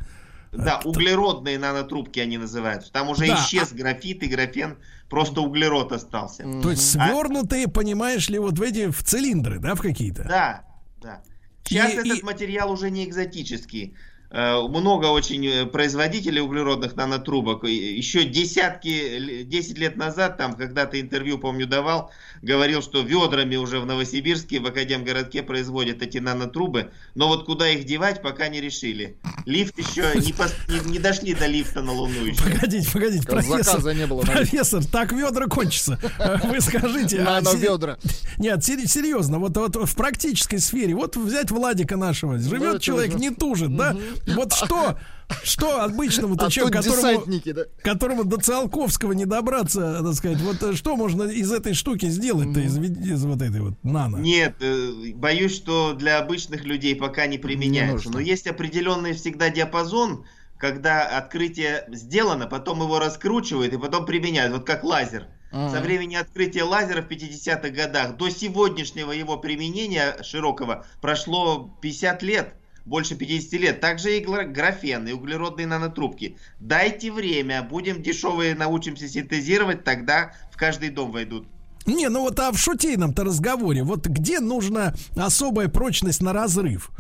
Да, 0.53 0.81
углеродные 0.85 1.59
нанотрубки 1.59 2.21
они 2.21 2.37
называются. 2.39 2.93
Там 2.93 3.09
уже 3.09 3.27
Да, 3.27 3.35
исчез 3.37 3.73
графит 3.73 4.23
и 4.23 4.27
графен, 4.27 4.77
просто 5.09 5.41
углерод 5.41 5.93
остался. 5.93 6.43
то 6.63 6.71
есть 6.71 6.91
свернутые, 6.91 7.69
понимаешь 7.69 8.29
ли, 8.29 8.39
вот 8.39 8.59
в 8.59 8.63
эти 8.63 8.91
в 8.91 9.03
цилиндры, 9.03 9.59
да, 9.59 9.75
в 9.75 9.81
какие-то. 9.81 10.25
Да, 10.25 10.65
да. 11.03 11.23
Сейчас 11.65 11.93
И- 11.93 11.97
этот 11.97 12.19
и- 12.19 12.23
материал 12.23 12.71
уже 12.71 12.91
не 12.91 13.05
экзотический. 13.05 13.97
Э, 14.35 14.67
много 14.67 15.07
очень 15.07 15.47
э, 15.47 15.67
производителей 15.67 16.41
углеродных 16.41 16.97
нанотрубок. 16.97 17.65
Еще 17.65 18.25
десятки, 18.25 19.43
10 19.45 19.79
лет 19.79 19.97
назад, 19.97 20.39
там 20.39 20.55
когда-то 20.55 20.99
интервью, 20.99 21.37
помню, 21.37 21.67
давал, 21.67 22.11
говорил, 22.41 22.81
что 22.81 23.03
ведрами 23.03 23.57
уже 23.57 23.79
в 23.79 23.85
Новосибирске, 23.85 24.61
в 24.61 24.67
Академгородке 24.67 25.43
производят 25.43 26.01
эти 26.01 26.17
нанотрубы, 26.17 26.93
но 27.15 27.29
вот 27.29 27.45
куда 27.45 27.69
их 27.69 27.85
девать, 27.85 28.23
пока 28.23 28.49
не 28.49 28.63
решили. 28.63 29.19
Лифт 29.45 29.79
еще 29.79 30.11
не, 30.19 30.33
пос... 30.33 30.55
не, 30.67 30.93
не 30.93 30.99
дошли 30.99 31.35
до 31.35 31.47
лифта 31.47 31.83
на 31.83 31.93
Луну 31.93 32.25
еще. 32.25 32.43
Погодите, 32.43 32.89
погодите, 32.91 33.27
профессор, 33.27 33.95
не 33.95 34.07
было, 34.07 34.23
профессор, 34.23 34.83
так 34.87 35.13
ведра 35.13 35.47
кончится. 35.47 35.99
Вы 36.45 36.63
скажите. 36.63 37.21
А, 37.21 37.43
ведра. 37.55 37.99
Нет, 38.39 38.65
серьезно, 38.65 39.39
вот, 39.39 39.59
вот 39.59 39.77
в 39.77 39.95
практической 39.95 40.57
сфере, 40.57 40.95
вот 40.95 41.17
взять 41.17 41.51
Владика 41.51 41.99
нашего, 41.99 42.39
живет 42.39 42.73
ну, 42.73 42.79
человек, 42.79 43.15
не 43.17 43.29
тужит, 43.29 43.77
да? 43.77 43.95
Вот 44.27 44.53
что, 44.53 44.99
что 45.43 45.83
обычному-то 45.83 46.47
а 46.47 46.51
человеку, 46.51 46.83
которому, 46.83 47.25
да? 47.45 47.63
которому 47.83 48.25
до 48.25 48.37
Циолковского 48.39 49.13
не 49.13 49.27
добраться, 49.27 50.03
так 50.03 50.15
сказать, 50.15 50.41
вот 50.41 50.63
э, 50.63 50.75
что 50.75 50.97
можно 50.97 51.25
из 51.25 51.53
этой 51.53 51.75
штуки 51.75 52.07
сделать-то, 52.07 52.61
из, 52.61 52.79
из 52.79 53.25
вот 53.25 53.43
этой 53.43 53.61
вот 53.61 53.75
нано? 53.83 54.17
Нет, 54.19 54.57
э, 54.61 55.13
боюсь, 55.15 55.55
что 55.55 55.95
для 55.95 56.19
обычных 56.19 56.65
людей 56.65 56.95
пока 56.97 57.27
не 57.27 57.39
применяется. 57.39 58.09
Не 58.09 58.15
Но 58.15 58.21
есть 58.21 58.47
определенный 58.47 59.15
всегда 59.15 59.51
диапазон, 59.51 60.25
когда 60.59 61.19
открытие 61.19 61.87
сделано, 61.91 62.47
потом 62.47 62.83
его 62.83 62.99
раскручивают 62.99 63.73
и 63.73 63.79
потом 63.79 64.07
применяют, 64.07 64.53
вот 64.53 64.65
как 64.65 64.85
лазер. 64.85 65.27
А-а-а. 65.51 65.69
Со 65.69 65.81
времени 65.81 66.15
открытия 66.15 66.63
лазера 66.63 67.03
в 67.03 67.09
50-х 67.09 67.69
годах 67.71 68.17
до 68.17 68.31
сегодняшнего 68.31 69.13
его 69.13 69.37
применения 69.37 70.17
широкого 70.23 70.87
прошло 71.01 71.77
50 71.83 72.23
лет 72.23 72.55
больше 72.85 73.15
50 73.15 73.53
лет. 73.61 73.81
Также 73.81 74.19
и 74.19 74.21
графен, 74.21 75.07
и 75.07 75.13
углеродные 75.13 75.67
нанотрубки. 75.67 76.37
Дайте 76.59 77.13
время, 77.13 77.63
будем 77.63 78.03
дешевые, 78.03 78.55
научимся 78.55 79.09
синтезировать, 79.09 79.85
тогда 79.85 80.33
в 80.51 80.57
каждый 80.57 80.91
дом 80.91 81.13
войдут. 81.13 81.47
Не, 81.87 82.09
ну 82.09 82.21
вот 82.21 82.39
а 82.39 82.53
в 82.53 82.59
шутейном-то 82.59 83.25
разговоре, 83.25 83.83
вот 83.83 84.07
где 84.07 84.39
нужна 84.39 84.95
особая 85.17 85.69
прочность 85.69 86.23
на 86.23 86.33
разрыв? 86.33 86.91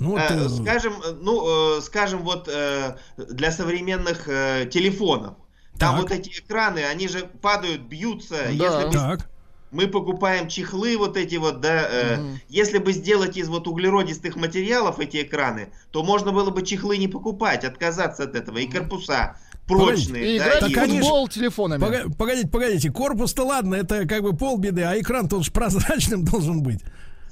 Ну, 0.00 0.10
вот, 0.10 0.20
э, 0.20 0.46
э 0.46 0.48
скажем, 0.48 0.94
э, 0.94 1.12
ну, 1.20 1.78
э, 1.78 1.80
скажем, 1.80 2.22
вот 2.22 2.48
э, 2.48 2.96
для 3.16 3.52
современных 3.52 4.28
э, 4.28 4.68
телефонов. 4.72 5.36
Там 5.78 5.94
так. 5.94 6.02
вот 6.02 6.10
эти 6.10 6.30
экраны, 6.30 6.80
они 6.80 7.06
же 7.06 7.30
падают, 7.40 7.82
бьются. 7.82 8.36
Да. 8.36 8.50
Если 8.50 8.90
так 8.90 9.31
мы 9.72 9.88
покупаем 9.88 10.48
чехлы 10.48 10.96
вот 10.96 11.16
эти 11.16 11.36
вот, 11.36 11.60
да, 11.60 11.88
э, 11.90 12.20
угу. 12.20 12.28
если 12.48 12.78
бы 12.78 12.92
сделать 12.92 13.36
из 13.36 13.48
вот 13.48 13.66
углеродистых 13.66 14.36
материалов 14.36 15.00
эти 15.00 15.22
экраны, 15.22 15.72
то 15.90 16.04
можно 16.04 16.30
было 16.30 16.50
бы 16.50 16.62
чехлы 16.62 16.98
не 16.98 17.08
покупать, 17.08 17.64
отказаться 17.64 18.24
от 18.24 18.36
этого, 18.36 18.58
и 18.58 18.66
корпуса 18.66 19.36
прочные. 19.66 20.36
И 20.36 20.38
да, 20.38 20.58
играть 20.68 20.90
и... 20.90 21.00
футбол 21.00 21.28
телефонами. 21.28 22.12
Погодите, 22.12 22.48
погодите, 22.48 22.90
корпус-то 22.90 23.44
ладно, 23.44 23.74
это 23.74 24.06
как 24.06 24.22
бы 24.22 24.36
полбеды, 24.36 24.82
а 24.82 24.98
экран-то 25.00 25.36
он 25.36 25.42
же 25.42 25.50
прозрачным 25.50 26.24
должен 26.24 26.62
быть. 26.62 26.80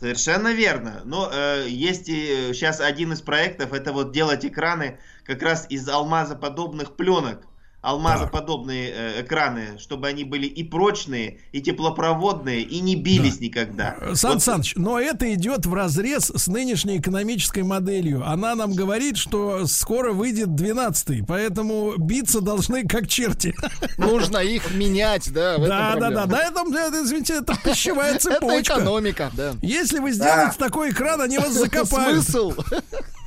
Совершенно 0.00 0.54
верно. 0.54 1.02
Но 1.04 1.30
э, 1.30 1.66
есть 1.68 2.08
и 2.08 2.52
сейчас 2.54 2.80
один 2.80 3.12
из 3.12 3.20
проектов, 3.20 3.74
это 3.74 3.92
вот 3.92 4.12
делать 4.12 4.46
экраны 4.46 4.98
как 5.24 5.42
раз 5.42 5.66
из 5.68 5.86
алмазоподобных 5.86 6.96
пленок 6.96 7.42
алмазоподобные 7.82 8.90
э, 8.90 9.22
экраны, 9.22 9.78
чтобы 9.78 10.08
они 10.08 10.24
были 10.24 10.46
и 10.46 10.62
прочные, 10.62 11.38
и 11.52 11.62
теплопроводные, 11.62 12.62
и 12.62 12.80
не 12.80 12.94
бились 12.94 13.38
да. 13.38 13.44
никогда. 13.44 13.96
Э, 14.00 14.14
Сан 14.14 14.34
вот. 14.34 14.42
Саныч, 14.42 14.74
но 14.76 15.00
это 15.00 15.32
идет 15.32 15.64
в 15.64 15.72
разрез 15.72 16.30
с 16.34 16.46
нынешней 16.48 16.98
экономической 16.98 17.62
моделью. 17.62 18.22
Она 18.26 18.54
нам 18.54 18.74
говорит, 18.74 19.16
что 19.16 19.66
скоро 19.66 20.12
выйдет 20.12 20.48
12-й, 20.48 21.24
поэтому 21.26 21.94
биться 21.96 22.40
должны 22.40 22.86
как 22.86 23.08
черти. 23.08 23.54
Нужно 23.96 24.38
их 24.38 24.74
менять, 24.74 25.32
да? 25.32 25.56
Да, 25.56 25.96
да, 25.96 26.10
да, 26.10 26.26
да, 26.26 26.42
это, 26.42 26.62
извините, 27.02 27.38
это 27.38 27.56
пищевая 27.64 28.18
цепочка. 28.18 28.74
Это 28.74 28.82
экономика, 28.82 29.30
да. 29.32 29.54
Если 29.62 30.00
вы 30.00 30.12
сделаете 30.12 30.56
такой 30.58 30.90
экран, 30.90 31.20
они 31.20 31.38
вас 31.38 31.52
закопают. 31.54 32.24
Смысл? 32.24 32.52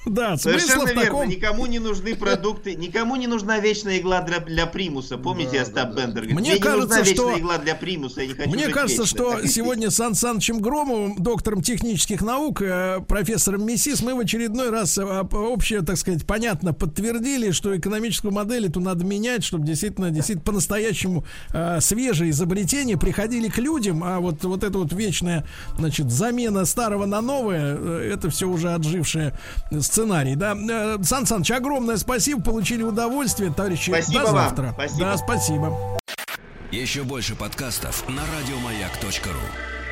Да, 0.06 0.38
Совершенно 0.38 0.86
верно. 0.86 1.01
Таком... 1.01 1.30
Никому 1.30 1.66
не 1.66 1.80
нужны 1.80 2.16
продукты, 2.16 2.76
никому 2.76 3.16
не 3.16 3.28
нужна 3.28 3.60
вечная 3.60 3.99
игла 3.99 4.22
для, 4.22 4.39
для 4.39 4.66
примуса. 4.66 5.18
Помните, 5.18 5.58
да, 5.58 5.62
Остап 5.62 5.93
да, 5.93 6.01
Бендер 6.06 6.24
говорит, 6.24 6.39
мне, 6.39 6.58
кажется, 6.58 6.76
не 6.76 6.99
нужна 6.99 7.06
что... 7.06 7.30
вечная 7.30 7.39
игла 7.39 7.58
для 7.58 7.76
примуса, 7.76 8.22
я 8.22 8.28
не 8.28 8.34
хочу 8.34 8.49
Мне 8.49 8.68
кажется, 8.68 9.04
вечно. 9.04 9.06
что 9.06 9.47
сегодня 9.47 9.89
с 9.89 9.95
Сан 9.95 10.16
Санычем 10.16 10.60
Громовым, 10.60 11.16
доктором 11.22 11.62
технических 11.62 12.22
наук, 12.22 12.62
э, 12.62 12.99
профессором 13.08 13.66
МИСИС, 13.66 14.01
мы 14.01 14.16
в 14.16 14.20
очередной 14.20 14.70
раз 14.70 14.97
э, 14.97 15.04
общее, 15.04 15.82
так 15.82 15.97
сказать, 15.97 16.26
понятно 16.26 16.74
подтвердили, 16.74 17.51
что 17.51 17.78
экономическую 17.78 18.34
модель 18.34 18.68
эту 18.68 18.82
надо 18.82 19.06
менять, 19.06 19.43
чтобы 19.43 19.66
действительно, 19.66 20.12
действительно 20.12 20.43
по-настоящему 20.43 21.26
э, 21.54 21.80
свежие 21.80 22.32
изобретения 22.32 22.97
приходили 22.97 23.47
к 23.47 23.58
людям, 23.58 24.04
а 24.04 24.20
вот, 24.20 24.43
вот 24.43 24.64
эта 24.64 24.78
вот 24.78 24.91
вечная, 24.91 25.45
значит, 25.78 26.12
замена 26.12 26.66
старого 26.66 27.06
на 27.06 27.22
новое, 27.22 27.78
э, 27.78 28.12
это 28.14 28.30
все 28.30 28.47
уже 28.49 28.74
отжившее 28.74 29.38
сценарий, 29.93 30.35
да. 30.35 30.57
Э, 30.57 30.97
Сан 31.03 31.25
Саныч, 31.25 31.51
огромное 31.51 31.97
спасибо, 31.97 32.41
получили 32.41 32.81
удовольствие, 32.81 33.53
товарищи. 33.53 33.91
Спасибо 33.91 34.21
До 34.21 34.31
завтра. 34.31 34.63
Вам. 34.63 34.73
Спасибо. 34.73 34.99
Да, 34.99 35.17
спасибо. 35.17 35.79
Еще 36.71 37.03
больше 37.03 37.35
подкастов 37.35 38.03
на 38.09 38.23
радиомаяк.ру 38.25 39.82